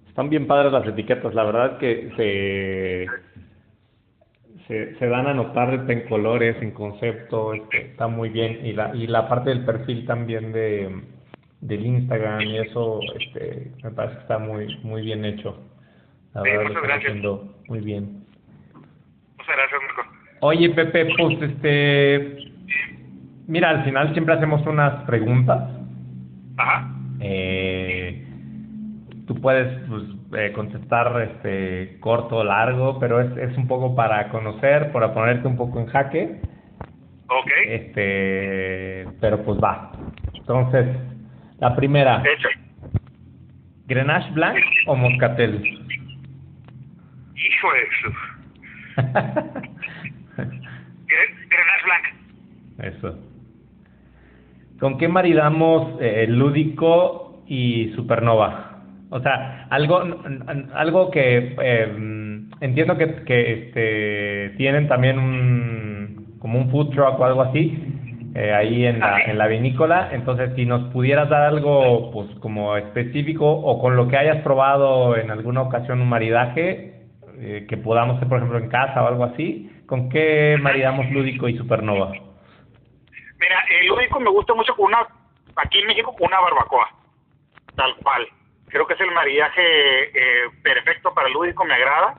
Están 0.07 0.29
bien 0.29 0.45
padres 0.45 0.71
las 0.71 0.87
etiquetas, 0.87 1.33
la 1.33 1.43
verdad 1.43 1.79
que 1.79 2.11
se 2.15 3.31
se, 4.67 4.95
se 4.95 5.07
dan 5.07 5.27
a 5.27 5.33
notar 5.33 5.73
en 5.89 6.07
colores, 6.07 6.55
en 6.61 6.71
concepto, 6.71 7.53
este, 7.53 7.91
está 7.91 8.07
muy 8.07 8.29
bien. 8.29 8.65
Y 8.65 8.73
la, 8.73 8.95
y 8.95 9.07
la 9.07 9.27
parte 9.27 9.49
del 9.49 9.65
perfil 9.65 10.05
también 10.05 10.51
de, 10.53 11.01
del 11.61 11.85
Instagram 11.85 12.41
y 12.41 12.57
eso 12.57 12.99
este, 13.19 13.71
me 13.83 13.91
parece 13.91 14.15
que 14.15 14.21
está 14.21 14.39
muy, 14.39 14.77
muy 14.83 15.03
bien 15.03 15.23
hecho. 15.25 15.57
La 16.33 16.41
verdad, 16.41 16.63
muchas 16.67 16.83
gracias. 16.83 17.17
muy 17.67 17.79
bien. 17.79 18.23
Muchas 19.37 19.55
gracias, 19.55 19.81
Marco. 19.81 20.11
Oye, 20.41 20.69
Pepe, 20.71 21.13
pues 21.17 21.41
este. 21.41 22.37
Mira, 23.47 23.69
al 23.69 23.83
final 23.83 24.13
siempre 24.13 24.35
hacemos 24.35 24.65
unas 24.65 25.03
preguntas. 25.05 25.69
Ajá. 26.57 26.89
Eh, 27.19 28.25
tú 29.27 29.35
puedes 29.35 29.87
pues, 29.87 30.03
eh, 30.33 30.51
contestar 30.53 31.21
este, 31.21 31.99
corto 31.99 32.37
o 32.37 32.43
largo, 32.43 32.97
pero 32.99 33.19
es, 33.19 33.37
es 33.37 33.55
un 33.57 33.67
poco 33.67 33.93
para 33.95 34.29
conocer, 34.29 34.91
para 34.91 35.13
ponerte 35.13 35.47
un 35.47 35.57
poco 35.57 35.79
en 35.79 35.87
jaque. 35.87 36.41
Ok. 37.27 37.51
Este, 37.67 39.05
pero 39.19 39.43
pues 39.43 39.59
va. 39.59 39.91
Entonces, 40.33 40.87
la 41.61 41.75
primera. 41.75 42.23
¿Grenache 43.85 44.31
Blanc 44.31 44.57
o 44.87 44.95
Moscatel? 44.95 45.61
Hijo 47.35 47.67
de 47.73 47.81
eso. 47.91 48.09
Grenache 51.49 51.85
Blanc. 51.85 52.05
Eso. 52.95 53.19
¿Con 54.79 54.97
qué 54.97 55.07
maridamos 55.07 56.01
eh, 56.01 56.25
lúdico 56.27 57.43
y 57.47 57.93
supernova? 57.95 58.81
O 59.11 59.19
sea, 59.19 59.67
algo, 59.69 60.01
algo 60.73 61.11
que 61.11 61.55
eh, 61.61 62.41
entiendo 62.61 62.97
que, 62.97 63.23
que 63.23 63.53
este, 63.53 64.55
tienen 64.57 64.87
también 64.87 65.19
un, 65.19 66.37
como 66.39 66.57
un 66.59 66.71
food 66.71 66.89
truck 66.89 67.19
o 67.19 67.25
algo 67.25 67.43
así, 67.43 67.90
eh, 68.35 68.53
ahí 68.53 68.85
en 68.85 68.99
la, 68.99 69.21
en 69.21 69.37
la 69.37 69.47
vinícola. 69.47 70.09
Entonces, 70.11 70.51
si 70.55 70.65
nos 70.65 70.91
pudieras 70.91 71.29
dar 71.29 71.43
algo, 71.43 72.11
pues, 72.11 72.29
como 72.39 72.77
específico 72.77 73.49
o 73.49 73.81
con 73.81 73.95
lo 73.95 74.07
que 74.07 74.17
hayas 74.17 74.41
probado 74.43 75.17
en 75.17 75.31
alguna 75.31 75.61
ocasión 75.61 76.01
un 76.01 76.09
maridaje, 76.09 77.01
eh, 77.37 77.65
que 77.67 77.77
podamos 77.77 78.17
hacer, 78.17 78.27
por 78.27 78.37
ejemplo, 78.37 78.59
en 78.59 78.69
casa 78.69 79.03
o 79.03 79.07
algo 79.07 79.23
así, 79.23 79.69
¿con 79.87 80.09
qué 80.09 80.57
maridamos 80.61 81.09
lúdico 81.09 81.49
y 81.49 81.57
supernova? 81.57 82.11
Mira, 82.11 83.63
el 83.79 83.87
lúdico 83.87 84.19
me 84.19 84.29
gusta 84.29 84.53
mucho 84.53 84.75
con 84.75 84.85
una, 84.87 85.07
aquí 85.55 85.79
en 85.79 85.87
México, 85.87 86.15
con 86.15 86.27
una 86.27 86.39
barbacoa, 86.39 86.87
tal 87.75 87.95
cual 88.03 88.27
creo 88.67 88.87
que 88.87 88.93
es 88.93 89.01
el 89.01 89.11
maridaje 89.11 89.61
eh, 89.63 90.49
perfecto 90.63 91.13
para 91.13 91.27
el 91.27 91.33
lúdico, 91.33 91.65
me 91.65 91.73
agrada. 91.73 92.15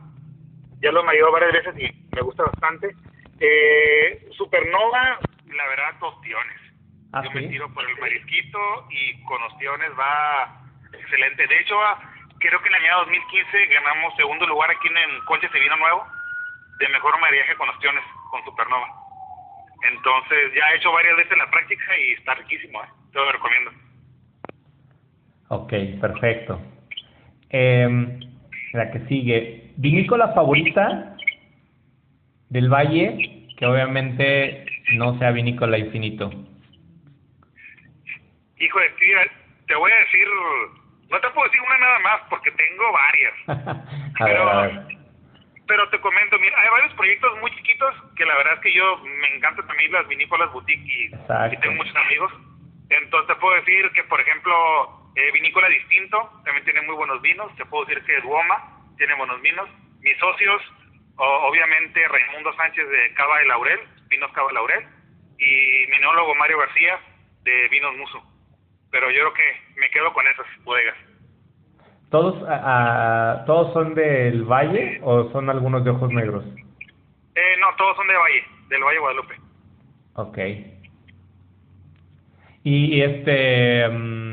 Ya 0.80 0.92
lo 0.92 1.00
he 1.00 1.04
maridado 1.04 1.32
varias 1.32 1.52
veces 1.52 1.74
y 1.78 2.14
me 2.14 2.22
gusta 2.22 2.44
bastante. 2.44 2.94
Eh, 3.40 4.28
Supernova, 4.32 5.18
la 5.54 5.66
verdad, 5.68 5.94
ostiones. 6.00 6.60
¿Ah, 7.12 7.22
Yo 7.24 7.30
me 7.32 7.42
tiro 7.48 7.72
por 7.72 7.88
el 7.88 7.96
marisquito 7.98 8.88
y 8.90 9.22
con 9.24 9.42
ostiones 9.42 9.90
va 9.98 10.62
excelente. 10.92 11.46
De 11.46 11.60
hecho, 11.60 11.76
creo 12.38 12.60
que 12.62 12.68
en 12.68 12.74
el 12.74 12.84
año 12.84 12.98
2015 13.00 13.66
ganamos 13.66 14.16
segundo 14.16 14.46
lugar 14.46 14.70
aquí 14.70 14.88
en 14.88 15.24
Conches 15.26 15.52
de 15.52 15.60
Vino 15.60 15.76
Nuevo 15.76 16.06
de 16.78 16.88
mejor 16.88 17.20
maridaje 17.20 17.54
con 17.56 17.68
ostiones 17.68 18.02
con 18.30 18.42
Supernova. 18.44 18.88
Entonces, 19.90 20.54
ya 20.54 20.72
he 20.72 20.76
hecho 20.76 20.92
varias 20.92 21.16
veces 21.16 21.36
la 21.36 21.50
práctica 21.50 21.98
y 21.98 22.12
está 22.12 22.34
riquísimo, 22.34 22.82
¿eh? 22.82 22.88
te 23.12 23.18
lo 23.18 23.32
recomiendo. 23.32 23.70
Ok, 25.48 25.72
perfecto. 26.00 26.60
Eh, 27.50 28.18
la 28.72 28.90
que 28.90 29.00
sigue. 29.06 29.72
Vinícola 29.76 30.28
favorita 30.28 31.16
del 32.48 32.68
Valle, 32.68 33.46
que 33.56 33.66
obviamente 33.66 34.64
no 34.94 35.18
sea 35.18 35.30
vinícola 35.30 35.78
infinito. 35.78 36.30
Hijo 38.58 38.78
de 38.78 38.88
tía, 38.90 39.18
te 39.66 39.74
voy 39.74 39.90
a 39.90 39.96
decir, 39.96 40.26
no 41.10 41.20
te 41.20 41.30
puedo 41.30 41.48
decir 41.48 41.60
una 41.60 41.78
nada 41.78 41.98
más 42.00 42.20
porque 42.30 42.50
tengo 42.52 42.92
varias. 42.92 43.34
pero, 44.18 44.84
pero 45.66 45.88
te 45.90 46.00
comento, 46.00 46.38
mira, 46.38 46.60
hay 46.60 46.68
varios 46.70 46.94
proyectos 46.94 47.40
muy 47.40 47.50
chiquitos 47.56 47.94
que 48.16 48.24
la 48.24 48.36
verdad 48.36 48.54
es 48.54 48.60
que 48.60 48.72
yo 48.72 48.98
me 48.98 49.36
encantan 49.36 49.66
también 49.66 49.92
las 49.92 50.06
vinícolas 50.08 50.52
boutique 50.52 50.84
y, 50.84 51.06
y 51.06 51.56
tengo 51.58 51.74
muchos 51.74 51.96
amigos. 51.96 52.32
Entonces 52.90 53.34
te 53.34 53.40
puedo 53.40 53.56
decir 53.56 53.90
que, 53.92 54.04
por 54.04 54.20
ejemplo, 54.20 55.02
eh, 55.14 55.30
vinícola 55.32 55.68
distinto, 55.68 56.30
también 56.44 56.64
tiene 56.64 56.82
muy 56.82 56.94
buenos 56.94 57.20
vinos. 57.22 57.54
Te 57.56 57.64
puedo 57.66 57.84
decir 57.84 58.04
que 58.04 58.20
Duoma 58.20 58.82
tiene 58.96 59.14
buenos 59.14 59.40
vinos. 59.40 59.68
Mis 60.00 60.16
socios, 60.18 60.62
obviamente 61.16 62.06
Raimundo 62.08 62.52
Sánchez 62.54 62.88
de 62.88 63.14
Cava 63.14 63.38
de 63.38 63.46
Laurel, 63.46 63.80
Vinos 64.12 64.30
Cava 64.32 64.52
Laurel, 64.52 64.84
y 65.38 65.90
mi 65.90 65.98
neólogo 65.98 66.34
Mario 66.36 66.58
García 66.58 67.00
de 67.42 67.68
Vinos 67.68 67.96
Muso. 67.96 68.22
Pero 68.90 69.10
yo 69.10 69.20
creo 69.20 69.34
que 69.34 69.80
me 69.80 69.90
quedo 69.90 70.12
con 70.12 70.26
esas 70.28 70.46
bodegas. 70.64 70.96
¿Todos, 72.10 72.38
¿Todos 73.46 73.72
son 73.72 73.94
del 73.94 74.44
Valle 74.44 75.00
o 75.02 75.30
son 75.32 75.48
algunos 75.48 75.82
de 75.82 75.90
Ojos 75.90 76.10
Negros? 76.10 76.44
Eh, 77.34 77.56
no, 77.58 77.74
todos 77.76 77.96
son 77.96 78.06
de 78.06 78.14
Valle, 78.14 78.44
del 78.68 78.84
Valle 78.84 78.98
Guadalupe. 78.98 79.34
Ok. 80.14 80.38
Y, 82.64 83.00
este... 83.00 83.88
Mm, 83.88 84.32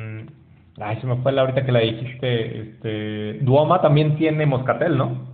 Ay, 0.82 1.00
se 1.02 1.08
me 1.08 1.18
fue 1.18 1.32
la 1.34 1.42
ahorita 1.42 1.66
que 1.66 1.72
la 1.72 1.80
dijiste. 1.80 2.62
Este, 2.62 3.34
Duoma 3.42 3.82
también 3.82 4.18
tiene 4.18 4.46
moscatel, 4.46 4.98
¿no? 4.98 5.28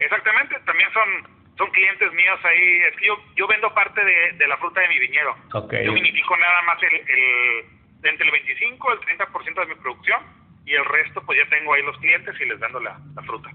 Exactamente, 0.00 0.56
también 0.66 0.88
son 0.92 1.33
son 1.56 1.70
clientes 1.70 2.12
míos 2.12 2.40
ahí. 2.44 2.78
Es 2.90 2.96
que 2.96 3.06
yo, 3.06 3.16
yo 3.36 3.46
vendo 3.46 3.72
parte 3.74 4.04
de, 4.04 4.32
de 4.32 4.48
la 4.48 4.56
fruta 4.58 4.80
de 4.80 4.88
mi 4.88 4.98
viñedo. 4.98 5.34
Okay. 5.52 5.86
Yo 5.86 5.92
vinifico 5.92 6.36
nada 6.36 6.62
más 6.62 6.82
el, 6.82 6.94
el, 6.94 8.10
entre 8.10 8.26
el 8.26 8.32
25 8.32 8.88
y 8.88 9.12
el 9.12 9.18
30% 9.18 9.60
de 9.60 9.66
mi 9.66 9.80
producción 9.80 10.44
y 10.66 10.72
el 10.72 10.84
resto 10.84 11.22
pues 11.24 11.38
ya 11.38 11.56
tengo 11.56 11.74
ahí 11.74 11.82
los 11.82 11.96
clientes 11.98 12.34
y 12.40 12.48
les 12.48 12.58
dando 12.58 12.80
la, 12.80 12.98
fruta. 13.26 13.50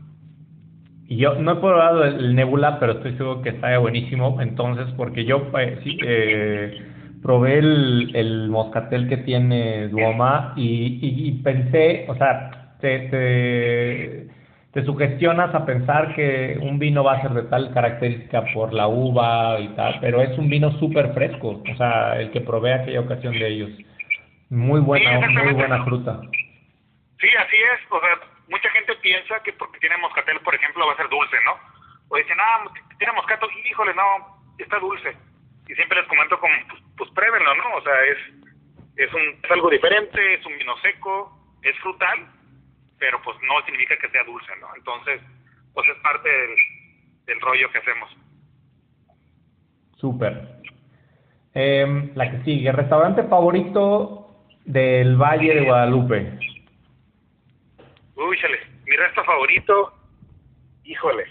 Y 1.07 1.17
yo 1.17 1.35
no 1.35 1.53
he 1.53 1.55
probado 1.55 2.03
el 2.05 2.35
Nebula, 2.35 2.79
pero 2.79 2.93
estoy 2.93 3.17
seguro 3.17 3.41
que 3.41 3.49
está 3.49 3.75
buenísimo. 3.79 4.39
Entonces, 4.41 4.93
porque 4.95 5.25
yo 5.25 5.49
eh, 5.57 5.79
sí, 5.83 5.97
eh, 6.03 6.81
probé 7.23 7.57
el, 7.57 8.12
el, 8.15 8.49
moscatel 8.49 9.09
que 9.09 9.17
tiene 9.17 9.88
Duoma 9.88 10.53
y, 10.55 10.99
y, 11.01 11.31
pensé, 11.41 12.05
o 12.07 12.15
sea, 12.15 12.75
te, 12.79 12.99
te, 13.09 14.27
te, 14.80 14.86
sugestionas 14.86 15.54
a 15.54 15.65
pensar 15.65 16.15
que 16.15 16.58
un 16.62 16.80
vino 16.80 17.04
va 17.04 17.13
a 17.13 17.22
ser 17.22 17.32
de 17.32 17.44
tal 17.44 17.74
característica 17.74 18.44
por 18.54 18.74
la 18.74 18.88
uva 18.88 19.60
y 19.60 19.70
tal, 19.76 20.00
pero 20.02 20.22
es 20.22 20.38
un 20.38 20.50
vino 20.50 20.72
súper 20.80 21.13
fresco, 21.13 21.62
o 21.70 21.76
sea, 21.78 22.20
el 22.20 22.32
que 22.32 22.42
probé 22.42 22.74
aquella 22.74 23.02
ocasión 23.02 23.34
de 23.34 23.48
ellos. 23.48 23.72
Muy 24.50 24.80
buena, 24.80 25.28
muy 25.28 25.54
buena 25.54 25.84
fruta. 25.84 26.20
Sí, 27.20 27.28
así 27.38 27.56
es. 27.56 27.92
O 27.92 28.00
sea, 28.00 28.18
mucha 28.48 28.70
gente 28.72 28.96
piensa 29.02 29.42
que 29.44 29.54
porque 29.54 29.80
tiene 29.80 29.98
moscatel, 29.98 30.39
por 30.39 30.56
ejemplo, 30.56 30.88
va 30.88 30.94
a 30.94 30.98
ser 30.98 31.10
dulce, 31.10 31.38
¿no? 31.46 31.54
O 32.10 32.18
dicen, 32.18 32.38
ah, 32.39 32.65
tiene 32.98 33.13
moscato, 33.13 33.48
híjole, 33.70 33.94
no, 33.94 34.42
está 34.58 34.80
dulce. 34.80 35.15
Y 35.68 35.76
siempre 35.76 36.00
les 36.00 36.08
comento 36.08 36.39
como, 36.39 36.54
pues, 36.70 36.82
pues 36.98 37.12
pruébenlo, 37.12 37.56
¿no? 37.56 37.76
O 37.76 37.82
sea, 37.82 37.94
es, 38.06 38.18
es, 38.96 39.13
un, 39.13 39.39
es 39.44 39.52
algo 39.52 39.70
diferente, 39.70 40.34
es 40.34 40.46
un 40.46 40.58
vino 40.58 40.76
seco, 40.78 41.32
es 41.62 41.78
frutal, 41.80 42.28
pero 42.99 43.21
pues 43.23 43.38
no 43.41 43.65
significa 43.65 43.97
que 43.97 44.09
sea 44.09 44.23
dulce, 44.23 44.51
¿no? 44.59 44.67
Entonces, 44.75 45.21
pues 45.73 45.88
es 45.88 45.97
parte 46.03 46.29
del, 46.29 46.55
del 47.25 47.41
rollo 47.41 47.71
que 47.71 47.77
hacemos. 47.77 48.15
Súper. 49.97 50.59
Eh, 51.53 52.12
la 52.15 52.31
que 52.31 52.43
sigue, 52.43 52.71
restaurante 52.71 53.23
favorito 53.23 54.45
del 54.65 55.15
Valle 55.15 55.55
de 55.55 55.65
Guadalupe. 55.65 56.39
Uy, 58.15 58.38
chale, 58.39 58.59
mi 58.85 58.95
resto 58.95 59.23
favorito, 59.23 59.93
híjole, 60.83 61.25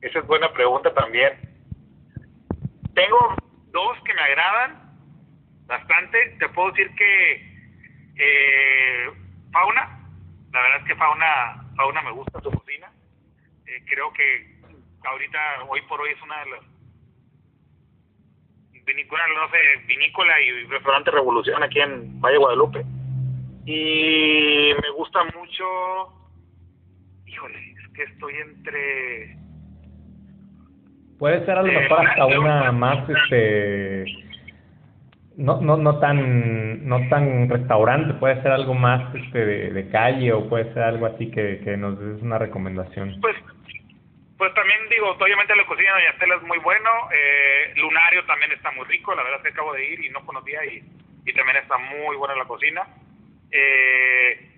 esa 0.00 0.18
es 0.18 0.26
buena 0.26 0.52
pregunta 0.52 0.92
también. 0.94 1.32
Tengo 2.94 3.34
dos 3.72 3.98
que 4.04 4.14
me 4.14 4.20
agradan 4.20 4.96
bastante. 5.66 6.36
Te 6.38 6.48
puedo 6.50 6.70
decir 6.70 6.94
que 6.94 7.32
eh, 8.16 9.10
Fauna, 9.52 10.03
la 10.54 10.62
verdad 10.62 10.78
es 10.78 10.84
que 10.86 10.94
Fauna, 10.94 11.64
Fauna 11.76 12.02
me 12.02 12.12
gusta 12.12 12.40
su 12.40 12.50
cocina. 12.50 12.90
Eh, 13.66 13.82
creo 13.86 14.12
que 14.12 14.54
ahorita, 15.02 15.38
hoy 15.68 15.82
por 15.82 16.00
hoy, 16.00 16.10
es 16.12 16.22
una 16.22 16.44
de 16.44 16.50
las 16.50 16.60
vinícola, 18.86 19.22
no 19.26 19.50
sé, 19.50 19.56
vinícola 19.86 20.40
y 20.40 20.64
restaurante 20.66 21.10
Revolución 21.10 21.62
aquí 21.62 21.80
en 21.80 22.20
Valle 22.20 22.38
Guadalupe. 22.38 22.84
Y 23.66 24.72
me 24.80 24.90
gusta 24.90 25.24
mucho. 25.24 25.64
Híjole, 27.26 27.72
es 27.72 27.88
que 27.94 28.02
estoy 28.04 28.34
entre. 28.36 29.36
Puede 31.18 31.44
ser 31.46 31.58
a 31.58 31.62
lo 31.62 31.72
mejor 31.72 32.06
hasta 32.06 32.26
una 32.26 32.70
más, 32.70 33.08
este. 33.08 34.04
No, 35.36 35.60
no, 35.60 35.76
no 35.76 35.98
tan 35.98 36.86
no 36.86 37.08
tan 37.08 37.48
restaurante, 37.48 38.14
puede 38.14 38.40
ser 38.42 38.52
algo 38.52 38.74
más 38.74 39.14
este 39.14 39.44
de, 39.44 39.90
calle 39.90 40.32
o 40.32 40.48
puede 40.48 40.72
ser 40.72 40.82
algo 40.82 41.06
así 41.06 41.30
que, 41.30 41.60
que 41.64 41.76
nos 41.76 41.98
des 41.98 42.22
una 42.22 42.38
recomendación. 42.38 43.20
Pues 43.20 43.36
pues 44.38 44.52
también 44.54 44.78
digo, 44.90 45.10
obviamente 45.10 45.56
la 45.56 45.64
cocina 45.66 45.96
de 45.96 46.04
Yastela 46.04 46.36
es 46.36 46.42
muy 46.42 46.58
bueno, 46.58 46.90
eh, 47.12 47.72
Lunario 47.76 48.24
también 48.26 48.52
está 48.52 48.70
muy 48.72 48.84
rico, 48.86 49.14
la 49.14 49.22
verdad 49.22 49.42
que 49.42 49.48
acabo 49.48 49.72
de 49.72 49.88
ir 49.88 50.04
y 50.04 50.10
no 50.10 50.26
conocía 50.26 50.64
y, 50.66 50.82
y 51.24 51.32
también 51.32 51.58
está 51.58 51.78
muy 51.78 52.16
buena 52.16 52.34
la 52.34 52.44
cocina 52.44 52.84
eh, 53.54 54.50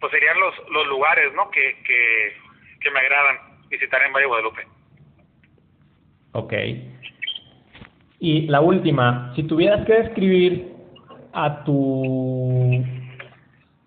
pues 0.00 0.10
serían 0.10 0.38
los, 0.38 0.54
los 0.70 0.86
lugares 0.88 1.32
¿no? 1.34 1.50
que, 1.50 1.76
que, 1.84 2.90
me 2.90 3.00
agradan 3.00 3.38
visitar 3.70 4.02
en 4.02 4.12
Valle 4.12 4.26
Guadalupe. 4.26 4.66
Ok. 6.32 6.52
Y 8.24 8.46
la 8.46 8.62
última, 8.62 9.34
si 9.36 9.42
tuvieras 9.42 9.84
que 9.84 9.92
describir 9.92 10.72
a 11.34 11.62
tu 11.64 12.82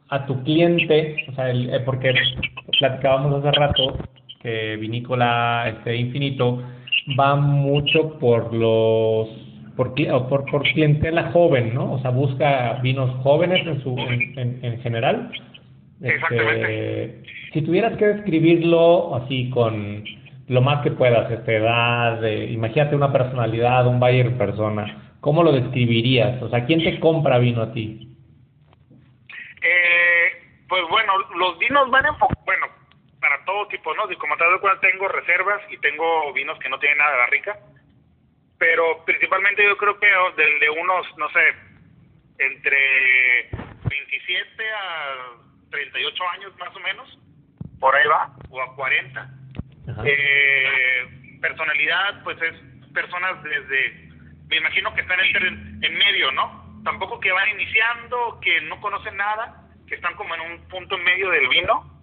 a 0.10 0.26
tu 0.28 0.44
cliente, 0.44 1.26
o 1.28 1.34
sea, 1.34 1.50
el, 1.50 1.74
eh, 1.74 1.80
porque 1.80 2.14
platicábamos 2.78 3.34
hace 3.34 3.52
rato 3.60 3.98
que 4.40 4.76
Vinícola 4.76 5.70
este 5.70 5.96
Infinito 5.96 6.62
va 7.20 7.36
mucho 7.36 8.20
por 8.20 8.54
los 8.54 9.28
por, 9.76 9.96
por, 10.30 10.46
por 10.46 10.62
clientela 10.72 11.32
joven, 11.32 11.74
¿no? 11.74 11.94
O 11.94 12.00
sea, 12.02 12.12
busca 12.12 12.80
vinos 12.84 13.10
jóvenes 13.24 13.66
en, 13.66 13.82
su, 13.82 13.98
en, 13.98 14.60
en, 14.62 14.80
general. 14.82 15.32
Este, 16.00 17.24
si 17.54 17.64
tuvieras 17.64 17.98
que 17.98 18.06
describirlo 18.06 19.16
así 19.16 19.50
con 19.50 20.04
lo 20.48 20.62
más 20.62 20.82
que 20.84 20.92
puedas, 20.92 21.30
este, 21.32 21.58
edad, 21.58 22.22
imagínate 22.24 22.96
una 22.96 23.12
personalidad, 23.12 23.88
un 23.88 24.00
buyer 24.00 24.38
persona, 24.38 25.14
¿cómo 25.20 25.44
lo 25.44 25.52
describirías? 25.52 26.42
O 26.42 26.50
sea, 26.50 26.66
¿quién 26.66 26.84
te 26.84 27.00
compra 27.00 27.38
vino 27.38 27.62
a 27.62 27.74
ti? 27.74 28.10
Eh, 29.62 30.64
pues 30.68 30.84
bueno, 30.90 31.14
los 31.38 31.58
vinos 31.60 31.90
van 31.90 32.06
en 32.06 32.14
bueno, 32.46 32.68
para 33.20 33.44
todo 33.46 33.68
tipo, 33.68 33.94
¿no? 33.96 34.04
Como 34.18 34.38
te 34.38 34.44
das 34.44 34.62
cuenta, 34.62 34.80
tengo 34.82 35.08
reservas 35.08 35.62
y 35.70 35.78
tengo 35.80 36.32
vinos 36.34 36.58
que 36.60 36.70
no 36.70 36.80
tienen 36.80 36.98
nada 36.98 37.12
de 37.12 37.18
barrica 37.18 37.60
pero 38.58 39.04
principalmente 39.06 39.64
yo 39.64 39.78
creo 39.78 40.00
que 40.00 40.08
del 40.08 40.60
de 40.60 40.70
unos, 40.70 41.06
no 41.18 41.30
sé, 41.30 41.56
entre 42.40 43.50
27 43.90 44.64
a 44.72 45.70
38 45.70 46.24
años 46.30 46.58
más 46.58 46.76
o 46.76 46.80
menos, 46.80 47.20
por 47.80 47.96
ahí 47.96 48.08
va, 48.08 48.36
o 48.50 48.62
a 48.62 48.76
40. 48.76 49.30
Eh, 50.06 51.38
personalidad, 51.42 52.24
pues 52.24 52.38
es 52.42 52.54
personas 52.94 53.42
desde, 53.44 54.10
me 54.50 54.58
imagino 54.58 54.94
que 54.94 55.02
están 55.02 55.20
en, 55.20 55.84
en 55.84 55.98
medio, 55.98 56.32
¿no? 56.32 56.82
Tampoco 56.84 57.20
que 57.20 57.32
van 57.32 57.50
iniciando, 57.50 58.40
que 58.42 58.62
no 58.62 58.80
conocen 58.82 59.16
nada, 59.18 59.68
que 59.88 59.96
están 59.96 60.16
como 60.16 60.36
en 60.36 60.42
un 60.42 60.68
punto 60.68 60.96
en 60.96 61.04
medio 61.04 61.30
del 61.30 61.48
vino, 61.48 61.94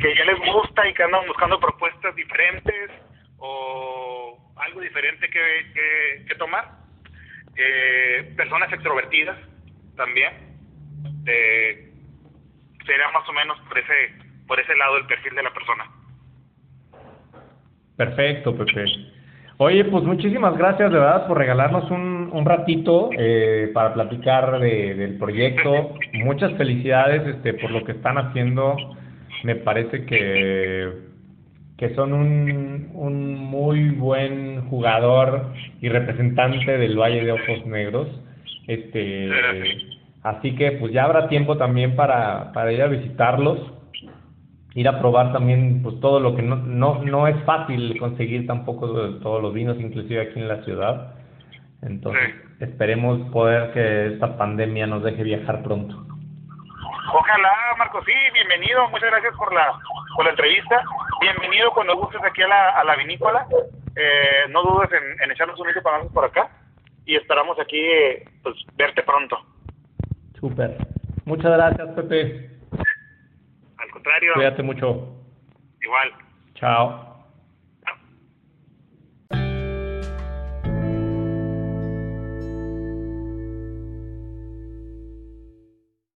que 0.00 0.16
ya 0.16 0.24
les 0.24 0.38
gusta 0.38 0.88
y 0.88 0.94
que 0.94 1.02
andan 1.02 1.26
buscando 1.26 1.60
propuestas 1.60 2.14
diferentes 2.14 2.90
o 3.38 4.52
algo 4.56 4.80
diferente 4.80 5.28
que, 5.28 6.24
que, 6.26 6.34
tomar. 6.36 6.68
Eh, 7.56 8.32
personas 8.36 8.72
extrovertidas 8.72 9.38
también. 9.96 10.32
Eh, 11.26 11.92
sería 12.86 13.10
más 13.10 13.28
o 13.28 13.32
menos 13.32 13.60
por 13.60 13.78
ese, 13.78 14.14
por 14.46 14.58
ese 14.58 14.74
lado 14.76 14.96
el 14.96 15.06
perfil 15.06 15.34
de 15.34 15.42
la 15.42 15.52
persona. 15.52 15.88
Perfecto, 18.06 18.56
Pepe. 18.56 18.84
Oye, 19.58 19.84
pues 19.84 20.02
muchísimas 20.04 20.56
gracias 20.56 20.90
de 20.90 20.98
verdad 20.98 21.26
por 21.26 21.38
regalarnos 21.38 21.90
un, 21.90 22.30
un 22.32 22.44
ratito 22.44 23.10
eh, 23.16 23.70
para 23.72 23.94
platicar 23.94 24.58
de, 24.58 24.94
del 24.94 25.18
proyecto. 25.18 25.94
Muchas 26.14 26.52
felicidades 26.54 27.26
este, 27.26 27.54
por 27.54 27.70
lo 27.70 27.84
que 27.84 27.92
están 27.92 28.18
haciendo. 28.18 28.76
Me 29.44 29.56
parece 29.56 30.04
que 30.04 31.12
que 31.82 31.96
son 31.96 32.12
un, 32.12 32.90
un 32.94 33.34
muy 33.34 33.90
buen 33.90 34.68
jugador 34.68 35.46
y 35.80 35.88
representante 35.88 36.78
del 36.78 36.96
Valle 36.96 37.24
de 37.24 37.32
Ojos 37.32 37.66
Negros. 37.66 38.08
Este, 38.68 39.28
así 40.22 40.54
que 40.54 40.72
pues 40.72 40.92
ya 40.92 41.02
habrá 41.02 41.28
tiempo 41.28 41.56
también 41.56 41.96
para, 41.96 42.52
para 42.52 42.72
ir 42.72 42.82
a 42.82 42.86
visitarlos, 42.86 43.58
ir 44.74 44.88
a 44.88 44.98
probar 44.98 45.32
también 45.32 45.82
pues 45.82 46.00
todo 46.00 46.20
lo 46.20 46.34
que 46.34 46.42
no, 46.42 46.56
no, 46.56 47.02
no 47.02 47.26
es 47.28 47.42
fácil 47.44 47.98
conseguir 47.98 48.46
tampoco 48.46 48.88
todos 49.20 49.42
los 49.42 49.52
vinos, 49.52 49.78
inclusive 49.80 50.22
aquí 50.22 50.38
en 50.38 50.48
la 50.48 50.62
ciudad. 50.64 51.14
Entonces 51.82 52.34
esperemos 52.60 53.20
poder 53.32 53.72
que 53.72 54.14
esta 54.14 54.36
pandemia 54.36 54.86
nos 54.86 55.02
deje 55.02 55.22
viajar 55.24 55.62
pronto. 55.62 56.06
Ojalá, 57.12 57.52
Marco, 57.78 58.02
sí, 58.04 58.12
bienvenido, 58.32 58.88
muchas 58.88 59.10
gracias 59.10 59.34
por 59.36 59.52
la, 59.52 59.72
por 60.16 60.24
la 60.24 60.30
entrevista 60.30 60.82
bienvenido 61.22 61.70
cuando 61.72 61.96
gustes 61.96 62.20
aquí 62.24 62.42
a 62.42 62.48
la, 62.48 62.70
a 62.70 62.84
la 62.84 62.96
vinícola. 62.96 63.46
Eh, 63.94 64.48
no 64.50 64.62
dudes 64.62 64.90
en, 64.92 65.30
echarnos 65.30 65.58
un 65.60 65.66
para 65.82 66.02
por 66.04 66.24
acá 66.24 66.50
y 67.04 67.14
esperamos 67.16 67.58
aquí 67.60 67.80
pues 68.42 68.56
verte 68.76 69.02
pronto. 69.02 69.38
Súper. 70.38 70.76
Muchas 71.24 71.52
gracias, 71.52 71.88
Pepe. 71.90 72.51
Contrario. 73.92 74.32
Cuídate 74.34 74.62
mucho. 74.62 75.08
Igual. 75.82 76.12
Chao. 76.54 77.11